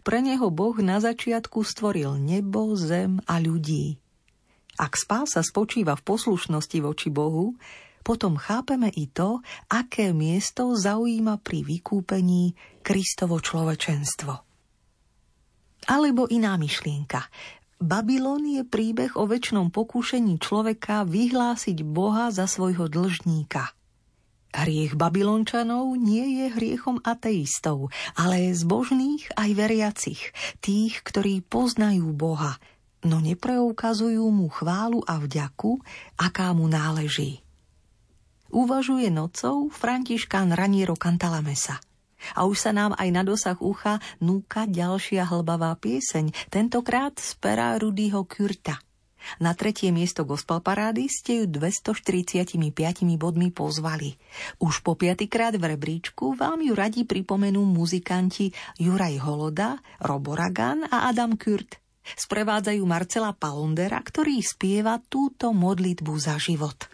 Pre 0.00 0.24
neho 0.24 0.48
Boh 0.48 0.72
na 0.80 0.96
začiatku 0.96 1.60
stvoril 1.60 2.16
nebo, 2.16 2.72
zem 2.72 3.20
a 3.28 3.36
ľudí. 3.36 4.00
Ak 4.80 4.96
spása 4.96 5.44
spočíva 5.44 5.92
v 6.00 6.06
poslušnosti 6.08 6.78
voči 6.80 7.12
Bohu, 7.12 7.52
potom 8.00 8.40
chápeme 8.40 8.88
i 8.96 9.12
to, 9.12 9.44
aké 9.68 10.16
miesto 10.16 10.72
zaujíma 10.72 11.36
pri 11.44 11.68
vykúpení 11.68 12.56
Kristovo 12.80 13.44
človečenstvo. 13.44 14.32
Alebo 15.84 16.32
iná 16.32 16.56
myšlienka. 16.56 17.28
Babylon 17.82 18.46
je 18.46 18.62
príbeh 18.62 19.18
o 19.18 19.26
väčšnom 19.26 19.74
pokúšení 19.74 20.38
človeka 20.38 21.02
vyhlásiť 21.02 21.82
Boha 21.82 22.30
za 22.30 22.46
svojho 22.46 22.86
dlžníka. 22.86 23.74
Hriech 24.54 24.94
Babylončanov 24.94 25.98
nie 25.98 26.38
je 26.38 26.46
hriechom 26.54 27.02
ateistov, 27.02 27.90
ale 28.14 28.54
zbožných 28.54 29.34
aj 29.34 29.50
veriacich, 29.50 30.30
tých, 30.62 31.02
ktorí 31.02 31.42
poznajú 31.42 32.14
Boha, 32.14 32.62
no 33.02 33.18
nepreukazujú 33.18 34.22
mu 34.30 34.46
chválu 34.46 35.02
a 35.10 35.18
vďaku, 35.18 35.82
aká 36.14 36.54
mu 36.54 36.70
náleží. 36.70 37.42
Uvažuje 38.54 39.10
nocou 39.10 39.66
Františkán 39.74 40.54
Raniero 40.54 40.94
Cantalamesa– 40.94 41.82
a 42.32 42.48
už 42.48 42.56
sa 42.56 42.72
nám 42.72 42.96
aj 42.96 43.08
na 43.12 43.20
dosah 43.20 43.60
ucha 43.60 44.00
núka 44.24 44.64
ďalšia 44.64 45.28
hlbavá 45.28 45.76
pieseň, 45.76 46.32
tentokrát 46.48 47.12
z 47.20 47.36
pera 47.36 47.76
Rudyho 47.76 48.24
Kürta. 48.24 48.80
Na 49.40 49.56
tretie 49.56 49.88
miesto 49.88 50.28
gospel 50.28 50.60
parády 50.60 51.08
ste 51.08 51.42
ju 51.42 51.44
245 51.48 52.60
bodmi 53.16 53.48
pozvali. 53.48 54.20
Už 54.60 54.84
po 54.84 54.94
piatýkrát 54.94 55.56
v 55.56 55.74
rebríčku 55.76 56.36
vám 56.36 56.60
ju 56.60 56.76
radi 56.76 57.08
pripomenú 57.08 57.64
muzikanti 57.64 58.52
Juraj 58.76 59.16
Holoda, 59.24 59.80
Robo 60.04 60.36
Ragan 60.36 60.84
a 60.88 61.08
Adam 61.08 61.40
Kürt. 61.40 61.80
Sprevádzajú 62.04 62.84
Marcela 62.84 63.32
Palondera, 63.32 63.96
ktorý 63.96 64.36
spieva 64.44 65.00
túto 65.08 65.56
modlitbu 65.56 66.12
za 66.20 66.36
život. 66.36 66.93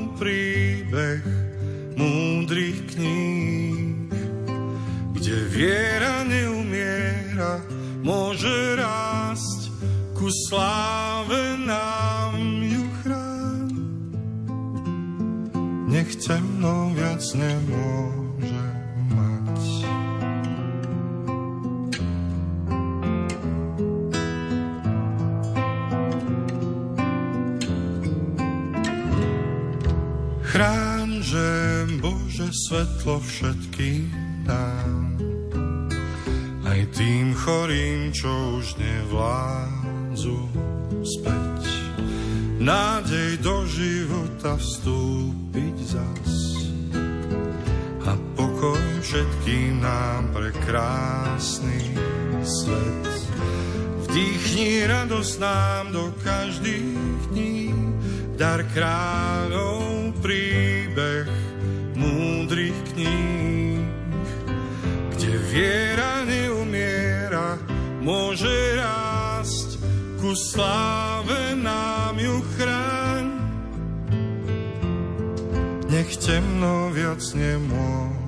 príbeh 0.21 1.25
múdrych 1.97 2.93
kníh, 2.93 4.05
kde 5.17 5.37
viera 5.49 6.21
neumiera, 6.21 7.57
môže 8.05 8.77
rásť 8.77 9.73
ku 10.13 10.29
sláve 10.45 11.57
nám 11.65 12.37
ju 12.61 12.85
chrán. 13.01 13.73
Nech 15.89 16.13
temno 16.21 16.93
viac 16.93 17.25
nemôže 17.33 18.65
mať. 19.17 20.00
Chrán, 30.61 31.25
že 31.25 31.49
Bože 32.05 32.53
svetlo 32.53 33.17
všetkým 33.17 34.13
dám, 34.45 35.17
aj 36.69 36.85
tým 36.93 37.33
chorým, 37.33 38.13
čo 38.13 38.61
už 38.61 38.77
nevládzu 38.77 40.37
späť. 41.01 41.65
Nádej 42.61 43.41
do 43.41 43.65
života 43.65 44.53
vstúpiť 44.61 45.97
zas 45.97 46.29
a 48.05 48.13
pokoj 48.37 49.01
všetkým 49.01 49.81
nám 49.81 50.29
pre 50.29 50.53
krásny 50.61 51.89
svet. 52.45 53.09
Vdýchni 54.05 54.85
radosť 54.85 55.33
nám 55.41 55.89
do 55.89 56.13
každých 56.21 57.33
dní, 57.33 57.73
dar 58.37 58.61
kráľov 58.69 59.80
príbeh 60.21 61.25
múdrych 61.97 62.77
kníh, 62.93 63.81
kde 65.17 65.31
viera 65.49 66.21
neumiera, 66.23 67.57
môže 68.05 68.77
rásť, 68.77 69.81
ku 70.21 70.37
sláve 70.37 71.57
nám 71.57 72.21
ju 72.21 72.37
chráň. 72.55 73.25
Nech 75.89 76.13
temno 76.21 76.93
viac 76.93 77.21
nemôže, 77.33 78.20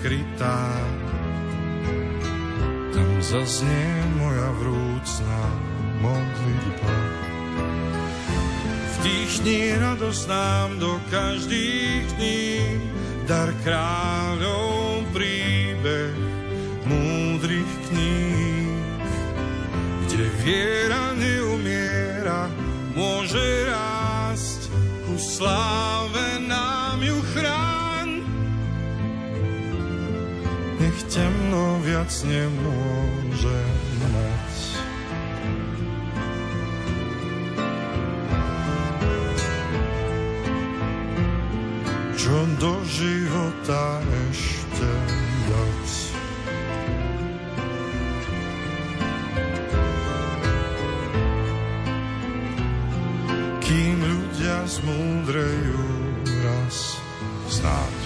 prekrytá. 0.00 0.80
Tam 2.96 3.10
zaznie 3.20 3.92
moja 4.16 4.48
vrúcna 4.56 5.40
modlitba. 6.00 6.96
Vdýchni 8.96 9.76
radosť 9.76 10.24
nám 10.24 10.68
do 10.80 10.96
každých 11.12 12.16
dní, 12.16 12.80
dar 13.28 13.52
kráľov 13.60 15.04
príbeh 15.12 16.16
múdrych 16.88 17.72
kníh, 17.92 18.72
kde 20.08 20.26
viera 20.40 21.12
neumiera, 21.12 22.48
môže 22.96 23.68
rásť, 23.68 24.60
ku 25.04 25.14
sláve 25.20 25.89
viac 32.00 32.16
nemôže 32.24 33.60
mať. 34.08 34.52
čo 42.16 42.36
do 42.56 42.72
života 42.88 44.00
ešte 44.32 44.90
dať. 45.44 45.88
kým 53.60 53.96
ľudia 54.00 54.56
zmúdrejú 54.64 55.84
raz 56.48 56.96
znáť. 57.52 57.99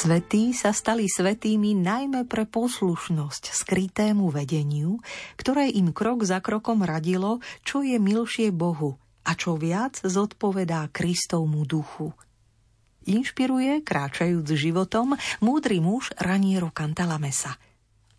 Svetí 0.00 0.56
sa 0.56 0.72
stali 0.72 1.04
svetými 1.04 1.76
najmä 1.76 2.24
pre 2.24 2.48
poslušnosť 2.48 3.52
skrytému 3.52 4.32
vedeniu, 4.32 4.96
ktoré 5.36 5.68
im 5.68 5.92
krok 5.92 6.24
za 6.24 6.40
krokom 6.40 6.80
radilo, 6.88 7.44
čo 7.68 7.84
je 7.84 8.00
milšie 8.00 8.48
Bohu 8.48 8.96
a 9.28 9.36
čo 9.36 9.60
viac 9.60 10.00
zodpovedá 10.00 10.88
Kristovmu 10.88 11.68
duchu. 11.68 12.16
Inšpiruje, 13.04 13.84
kráčajúc 13.84 14.48
životom, 14.56 15.20
múdry 15.44 15.84
muž 15.84 16.16
Raniero 16.16 16.72
Cantalamesa. 16.72 17.60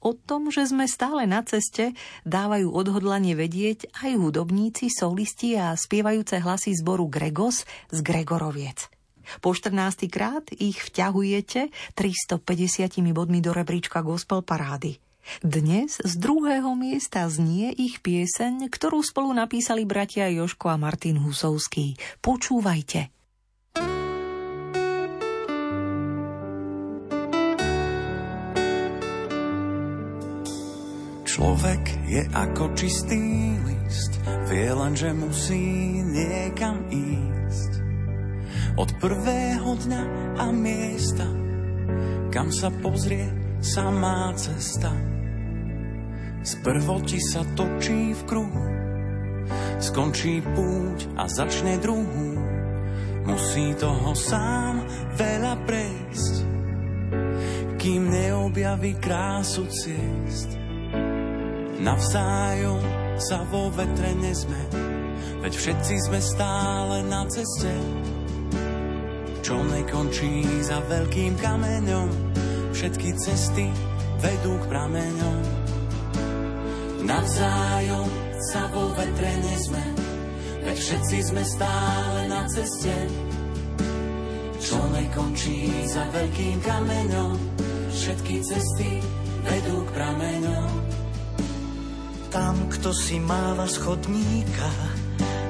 O 0.05 0.13
tom, 0.13 0.53
že 0.53 0.69
sme 0.69 0.85
stále 0.85 1.25
na 1.25 1.41
ceste, 1.41 1.97
dávajú 2.29 2.69
odhodlanie 2.69 3.33
vedieť 3.33 3.89
aj 4.05 4.21
hudobníci, 4.21 4.93
solisti 4.93 5.57
a 5.57 5.73
spievajúce 5.73 6.45
hlasy 6.45 6.77
zboru 6.77 7.09
Gregos 7.09 7.65
z 7.89 8.05
Gregoroviec– 8.05 8.85
po 9.39 9.55
14. 9.55 10.11
krát 10.11 10.43
ich 10.51 10.83
vťahujete 10.83 11.71
350 11.95 12.99
bodmi 13.15 13.39
do 13.39 13.55
rebríčka 13.55 14.03
gospel 14.03 14.43
parády. 14.43 14.99
Dnes 15.45 16.01
z 16.01 16.13
druhého 16.17 16.73
miesta 16.73 17.29
znie 17.29 17.71
ich 17.77 18.01
pieseň, 18.01 18.67
ktorú 18.67 19.05
spolu 19.05 19.31
napísali 19.31 19.85
bratia 19.85 20.27
Joško 20.27 20.73
a 20.73 20.77
Martin 20.81 21.21
Husovský. 21.21 21.95
Počúvajte. 22.19 23.13
Človek 31.31 31.83
je 32.11 32.21
ako 32.27 32.75
čistý 32.75 33.55
list, 33.63 34.19
vie 34.51 34.67
len, 34.67 34.93
že 34.93 35.15
musí 35.15 35.63
niekam 36.03 36.85
ísť 36.91 37.30
od 38.79 38.89
prvého 39.03 39.75
dňa 39.75 40.03
a 40.39 40.45
miesta, 40.55 41.27
kam 42.31 42.47
sa 42.53 42.71
pozrie 42.79 43.27
samá 43.59 44.31
cesta. 44.39 44.91
Sprvo 46.41 47.03
ti 47.05 47.21
sa 47.21 47.45
točí 47.53 48.17
v 48.17 48.21
kruhu, 48.25 48.65
skončí 49.77 50.41
púť 50.41 50.99
a 51.19 51.29
začne 51.29 51.77
druhú. 51.77 52.39
Musí 53.21 53.77
toho 53.77 54.17
sám 54.17 54.81
veľa 55.13 55.53
prejsť, 55.69 56.33
kým 57.77 58.09
neobjaví 58.09 58.97
krásu 58.97 59.69
ciest. 59.69 60.57
Navzájom 61.81 62.81
sa 63.21 63.45
vo 63.45 63.69
vetre 63.69 64.17
nezme, 64.17 64.57
veď 65.45 65.53
všetci 65.53 65.95
sme 66.09 66.17
stále 66.17 67.05
na 67.05 67.21
ceste 67.29 67.73
čo 69.41 69.57
nekončí 69.57 70.45
za 70.61 70.79
veľkým 70.85 71.33
kameňom. 71.41 72.09
Všetky 72.71 73.09
cesty 73.17 73.67
vedú 74.21 74.53
k 74.61 74.65
prameňom. 74.69 75.41
Navzájom 77.01 78.07
sa 78.53 78.69
vo 78.69 78.93
vetre 78.93 79.33
nezme, 79.41 79.85
veď 80.65 80.77
všetci 80.77 81.17
sme 81.33 81.43
stále 81.45 82.19
na 82.29 82.45
ceste. 82.49 82.93
Čo 84.61 84.77
nekončí 84.93 85.89
za 85.89 86.05
veľkým 86.13 86.57
kameňom, 86.61 87.33
všetky 87.89 88.45
cesty 88.45 89.01
vedú 89.41 89.81
k 89.85 89.89
prameňom. 89.97 90.69
Tam, 92.31 92.55
kto 92.71 92.95
si 92.95 93.19
máva 93.19 93.67
schodníka, 93.67 94.71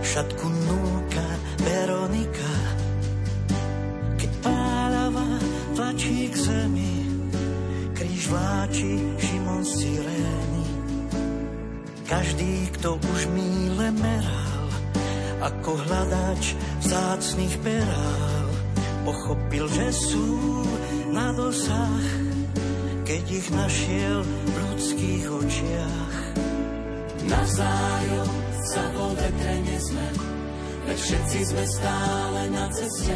šatku 0.01 0.47
núka 0.49 1.27
Veronika, 1.61 2.51
tlačí 6.11 6.27
k 6.27 6.35
zemi, 6.35 6.95
kríž 7.95 8.23
vláči 8.27 8.91
Šimon 9.15 9.63
Sirény. 9.63 10.65
Každý, 12.03 12.55
kto 12.75 12.99
už 12.99 13.21
míle 13.31 13.87
meral, 13.95 14.67
ako 15.39 15.79
hľadač 15.87 16.51
vzácných 16.83 17.55
perál, 17.63 18.47
pochopil, 19.07 19.65
že 19.71 19.87
sú 19.95 20.27
na 21.15 21.31
dosah, 21.31 22.03
keď 23.07 23.23
ich 23.31 23.47
našiel 23.55 24.19
v 24.27 24.55
ľudských 24.67 25.25
očiach. 25.31 26.15
Navzájom 27.31 28.29
sa 28.67 28.83
vo 28.99 29.15
vetre 29.15 29.55
nesme, 29.63 30.07
veď 30.91 30.97
všetci 30.99 31.39
sme 31.55 31.63
stále 31.63 32.41
na 32.51 32.67
ceste, 32.75 33.15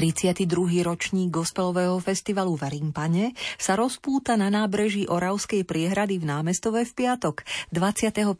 32. 0.00 0.80
ročník 0.80 1.28
gospelového 1.28 2.00
festivalu 2.00 2.56
v 2.56 2.72
Rimpane 2.72 3.36
sa 3.60 3.76
rozpúta 3.76 4.32
na 4.32 4.48
nábreží 4.48 5.04
Oravskej 5.04 5.68
priehrady 5.68 6.16
v 6.16 6.24
námestove 6.24 6.88
v 6.88 6.92
piatok 7.04 7.44
21. 7.68 8.32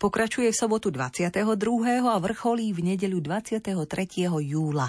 Pokračuje 0.00 0.48
v 0.48 0.56
sobotu 0.56 0.88
22. 0.88 1.36
a 2.00 2.16
vrcholí 2.16 2.72
v 2.72 2.96
nedeľu 2.96 3.20
23. 3.20 3.60
júla. 4.40 4.88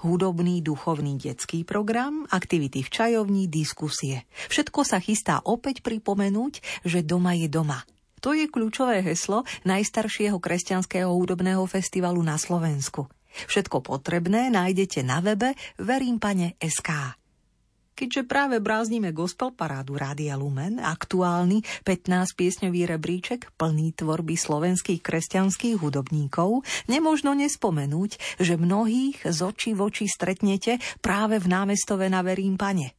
Hudobný, 0.00 0.64
duchovný 0.64 1.20
detský 1.20 1.60
program, 1.60 2.24
aktivity 2.32 2.80
v 2.80 2.88
čajovni, 2.88 3.52
diskusie. 3.52 4.24
Všetko 4.48 4.80
sa 4.80 4.96
chystá 4.96 5.44
opäť 5.44 5.84
pripomenúť, 5.84 6.88
že 6.88 7.04
doma 7.04 7.36
je 7.36 7.52
doma. 7.52 7.84
To 8.24 8.32
je 8.32 8.48
kľúčové 8.48 9.04
heslo 9.04 9.44
najstaršieho 9.68 10.40
kresťanského 10.40 11.12
hudobného 11.12 11.68
festivalu 11.68 12.24
na 12.24 12.40
Slovensku– 12.40 13.12
Všetko 13.46 13.84
potrebné 13.84 14.50
nájdete 14.50 15.06
na 15.06 15.22
webe 15.22 15.54
verimpane.sk. 15.78 17.18
Keďže 17.98 18.30
práve 18.30 18.62
bráznime 18.62 19.10
gospel 19.10 19.50
parádu 19.50 19.98
Rádia 19.98 20.38
Lumen, 20.38 20.78
aktuálny 20.78 21.66
15-piesňový 21.82 22.94
rebríček 22.94 23.50
plný 23.58 23.90
tvorby 23.98 24.38
slovenských 24.38 25.02
kresťanských 25.02 25.82
hudobníkov, 25.82 26.62
nemožno 26.86 27.34
nespomenúť, 27.34 28.38
že 28.38 28.54
mnohých 28.54 29.26
z 29.26 29.38
očí 29.42 29.74
v 29.74 29.90
oči 29.90 30.06
stretnete 30.06 30.78
práve 31.02 31.42
v 31.42 31.50
námestove 31.50 32.06
na 32.06 32.22
Verím 32.22 32.54
Pane. 32.54 32.94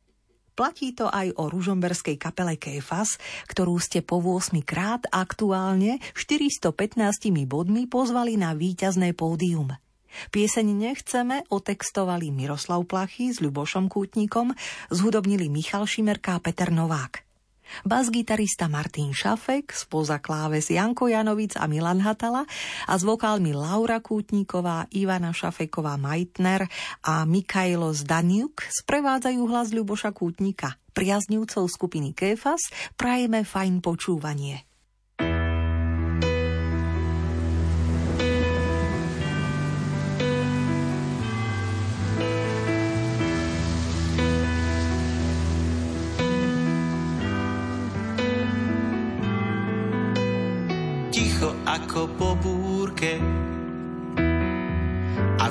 Platí 0.51 0.91
to 0.91 1.07
aj 1.07 1.31
o 1.39 1.47
ružomberskej 1.47 2.19
kapele 2.19 2.59
Kéfas, 2.59 3.15
ktorú 3.47 3.79
ste 3.79 4.03
po 4.03 4.19
8 4.19 4.59
krát 4.67 5.07
aktuálne 5.07 6.03
415 6.11 6.75
bodmi 7.47 7.87
pozvali 7.87 8.35
na 8.35 8.51
víťazné 8.51 9.15
pódium. 9.15 9.71
Pieseň 10.29 10.67
Nechceme 10.75 11.47
otextovali 11.49 12.29
Miroslav 12.33 12.85
Plachy 12.85 13.33
s 13.33 13.39
Ľubošom 13.39 13.87
Kútnikom, 13.87 14.53
zhudobnili 14.93 15.47
Michal 15.47 15.85
Šimerka 15.85 16.37
a 16.37 16.43
Peter 16.43 16.69
Novák. 16.73 17.29
Bas-gitarista 17.85 18.65
Martin 18.65 19.13
Šafek, 19.13 19.69
spoza 19.73 20.17
kláves 20.17 20.73
Janko 20.73 21.05
Janovic 21.05 21.53
a 21.53 21.69
Milan 21.69 22.01
Hatala 22.01 22.49
a 22.89 22.93
s 22.97 23.05
vokálmi 23.05 23.53
Laura 23.53 24.01
Kútníková, 24.01 24.89
Ivana 24.89 25.29
Šafeková 25.29 25.95
Majtner 26.01 26.65
a 27.05 27.23
Mikajlo 27.29 27.93
Zdaniuk 27.93 28.65
sprevádzajú 28.65 29.41
hlas 29.45 29.69
Ľuboša 29.69 30.11
Kútnika. 30.17 30.81
Priaznivcov 30.97 31.69
skupiny 31.69 32.11
Kéfas 32.17 32.73
prajeme 32.97 33.45
fajn 33.45 33.79
počúvanie. 33.85 34.68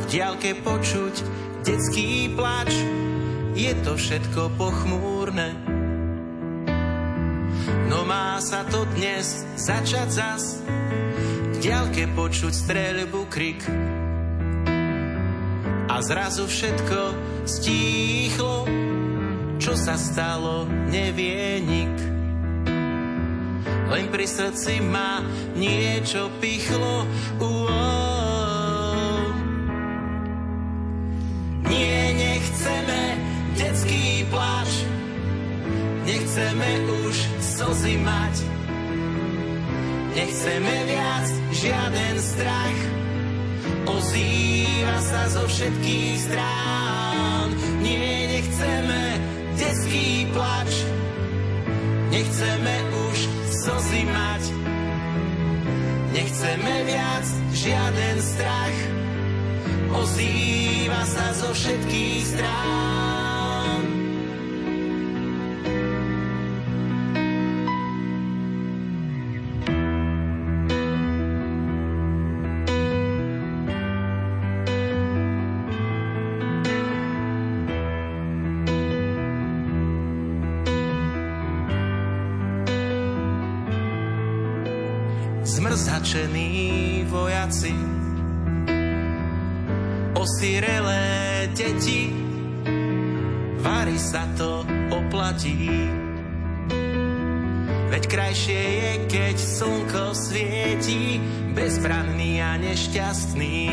Diálke 0.08 0.56
počuť 0.64 1.14
detský 1.68 2.32
plač. 2.32 2.72
Je 3.52 3.72
to 3.82 3.98
všetko 3.98 4.54
pochmúrne, 4.54 5.52
no 7.90 8.06
má 8.06 8.38
sa 8.38 8.62
to 8.64 8.86
dnes 8.94 9.44
začať 9.58 10.08
zas. 10.08 10.42
V 11.58 11.74
počuť 12.14 12.54
streľbu 12.54 13.20
krik 13.26 13.66
a 15.90 15.96
zrazu 16.06 16.46
všetko 16.46 17.00
stíchlo, 17.42 18.62
čo 19.58 19.74
sa 19.74 19.98
stalo, 19.98 20.70
nevie 20.86 21.58
nik 21.58 22.08
len 23.88 24.12
pri 24.12 24.28
srdci 24.28 24.84
ma 24.84 25.24
niečo 25.56 26.28
pichlo. 26.38 27.08
Uó. 27.40 28.07
Nechceme 36.08 36.70
už 37.04 37.16
slzy 37.36 38.00
mať. 38.00 38.36
Nechceme 40.16 40.76
viac 40.88 41.28
žiaden 41.52 42.16
strach, 42.16 42.78
ozýva 43.84 44.98
sa 45.04 45.22
zo 45.28 45.44
všetkých 45.44 46.16
strán. 46.16 47.48
Nie, 47.84 48.40
nechceme 48.40 49.02
detský 49.60 50.32
plač, 50.32 50.72
nechceme 52.08 52.74
už 53.12 53.18
slzy 53.52 54.02
mať. 54.08 54.42
Nechceme 56.08 56.74
viac 56.88 57.26
žiaden 57.52 58.16
strach, 58.24 58.76
ozýva 59.92 61.02
sa 61.04 61.26
zo 61.36 61.52
všetkých 61.52 62.22
strán. 62.24 63.17
Bezbranný 101.78 102.42
a 102.42 102.58
nešťastný. 102.58 103.70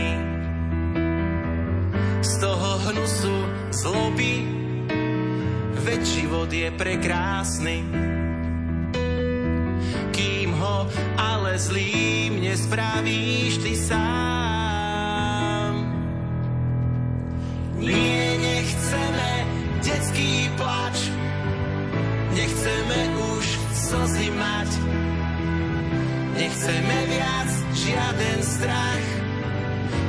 Z 2.22 2.32
toho 2.38 2.70
hnusu 2.86 3.34
zloby, 3.74 4.46
veď 5.82 6.02
život 6.06 6.54
je 6.54 6.70
prekrásny 6.70 7.82
ale 11.16 11.60
zlým 11.60 12.44
nespravíš 12.44 13.64
ty 13.64 13.76
sám. 13.80 15.74
Nie, 17.80 18.36
nechceme 18.40 19.32
detský 19.84 20.52
plač, 20.60 21.12
nechceme 22.36 23.00
už 23.36 23.46
slzy 23.72 24.28
mať, 24.36 24.70
nechceme 26.36 26.98
viac 27.08 27.55
žiaden 27.86 28.40
strach, 28.42 29.06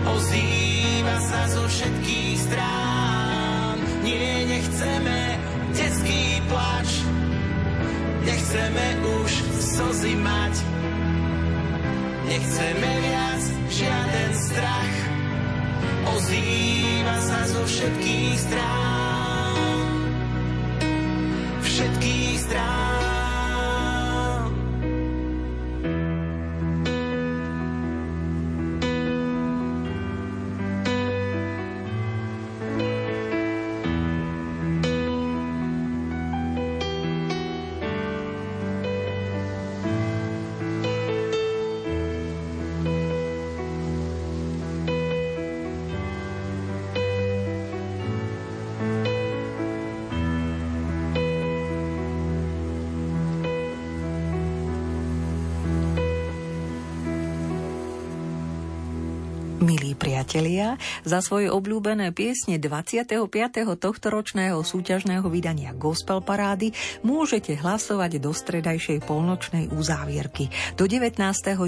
ozýva 0.09 1.17
sa 1.21 1.41
zo 1.53 1.65
všetkých 1.69 2.37
strán. 2.41 3.77
Nie, 4.01 4.49
nechceme 4.49 5.19
detský 5.77 6.41
plač, 6.49 6.89
nechceme 8.25 8.87
už 9.21 9.31
slzy 9.61 10.15
mať, 10.17 10.57
Nechceme 12.27 12.91
viac 13.07 13.43
žiaden 13.71 14.33
strach, 14.35 14.95
ozýva 16.11 17.17
sa 17.23 17.41
zo 17.47 17.63
všetkých 17.63 18.35
strán. 18.35 18.96
Za 61.07 61.25
svoje 61.25 61.49
obľúbené 61.49 62.13
piesne 62.13 62.61
25. 62.61 63.27
tohto 63.79 64.07
ročného 64.11 64.61
súťažného 64.61 65.27
vydania 65.31 65.73
Gospel 65.77 66.21
Parády 66.21 66.75
môžete 67.07 67.57
hlasovať 67.57 68.19
do 68.19 68.35
stredajšej 68.35 69.05
polnočnej 69.07 69.71
uzávierky 69.73 70.51
do 70.75 70.85
19. 70.85 71.21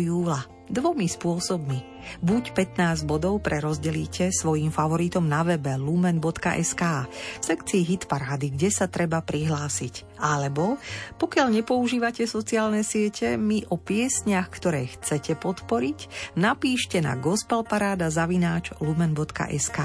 júla 0.02 0.57
dvomi 0.68 1.08
spôsobmi. 1.08 1.98
Buď 2.24 2.56
15 2.56 3.04
bodov 3.04 3.44
prerozdelíte 3.44 4.32
svojim 4.32 4.72
favoritom 4.72 5.24
na 5.26 5.44
webe 5.44 5.76
lumen.sk 5.76 6.82
v 7.12 7.44
sekcii 7.44 7.82
hit 7.84 8.02
parády, 8.08 8.54
kde 8.54 8.70
sa 8.72 8.86
treba 8.88 9.20
prihlásiť. 9.20 10.18
Alebo, 10.18 10.80
pokiaľ 11.20 11.62
nepoužívate 11.62 12.26
sociálne 12.26 12.82
siete, 12.82 13.38
my 13.38 13.68
o 13.70 13.76
piesniach, 13.78 14.50
ktoré 14.50 14.90
chcete 14.98 15.38
podporiť, 15.38 16.32
napíšte 16.38 16.98
na 16.98 17.14
gospelparáda 17.14 18.10
zavináč 18.10 18.74
lumen.sk. 18.82 19.78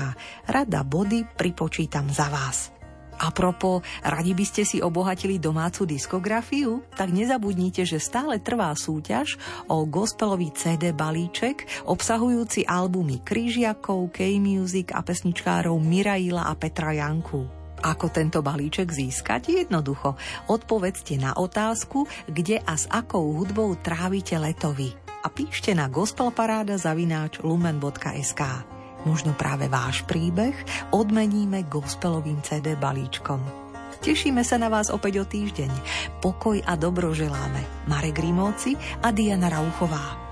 Rada 0.50 0.82
body 0.82 1.28
pripočítam 1.38 2.10
za 2.10 2.28
vás. 2.34 2.73
A 3.20 3.30
propo, 3.30 3.86
radi 4.02 4.34
by 4.34 4.46
ste 4.48 4.64
si 4.66 4.78
obohatili 4.82 5.38
domácu 5.38 5.86
diskografiu? 5.86 6.82
Tak 6.98 7.14
nezabudnite, 7.14 7.86
že 7.86 8.02
stále 8.02 8.42
trvá 8.42 8.74
súťaž 8.74 9.38
o 9.70 9.86
gospelový 9.86 10.50
CD 10.56 10.92
balíček 10.92 11.86
obsahujúci 11.86 12.66
albumy 12.66 13.22
Kryžiakov, 13.22 14.10
K-Music 14.14 14.92
a 14.92 15.06
pesničkárov 15.06 15.78
Miraila 15.78 16.50
a 16.50 16.54
Petra 16.58 16.96
Janku. 16.96 17.64
Ako 17.84 18.08
tento 18.08 18.40
balíček 18.40 18.88
získať? 18.88 19.52
Jednoducho. 19.52 20.16
Odpovedzte 20.48 21.20
na 21.20 21.36
otázku, 21.36 22.08
kde 22.32 22.64
a 22.64 22.80
s 22.80 22.88
akou 22.88 23.36
hudbou 23.36 23.76
trávite 23.76 24.40
letovy. 24.40 24.96
A 25.24 25.28
píšte 25.28 25.76
na 25.76 25.92
gospelparáda 25.92 26.80
zavináč 26.80 27.44
lumen.sk. 27.44 28.73
Možno 29.04 29.36
práve 29.36 29.68
váš 29.68 30.08
príbeh 30.08 30.56
odmeníme 30.96 31.68
gospelovým 31.68 32.40
CD 32.40 32.80
balíčkom. 32.80 33.40
Tešíme 34.04 34.44
sa 34.44 34.60
na 34.60 34.68
vás 34.68 34.92
opäť 34.92 35.24
o 35.24 35.26
týždeň. 35.28 35.72
Pokoj 36.20 36.60
a 36.64 36.76
dobro 36.76 37.16
želáme. 37.16 37.88
Marek 37.88 38.20
Rimóci 38.20 38.76
a 39.00 39.16
Diana 39.16 39.48
Rauchová. 39.48 40.23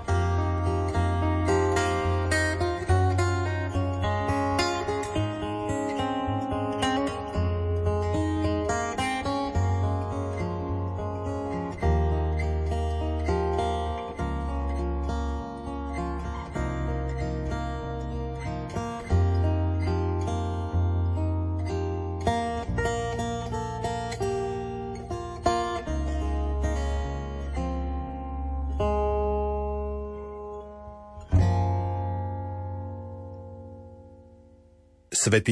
that 35.32 35.46
the 35.46 35.50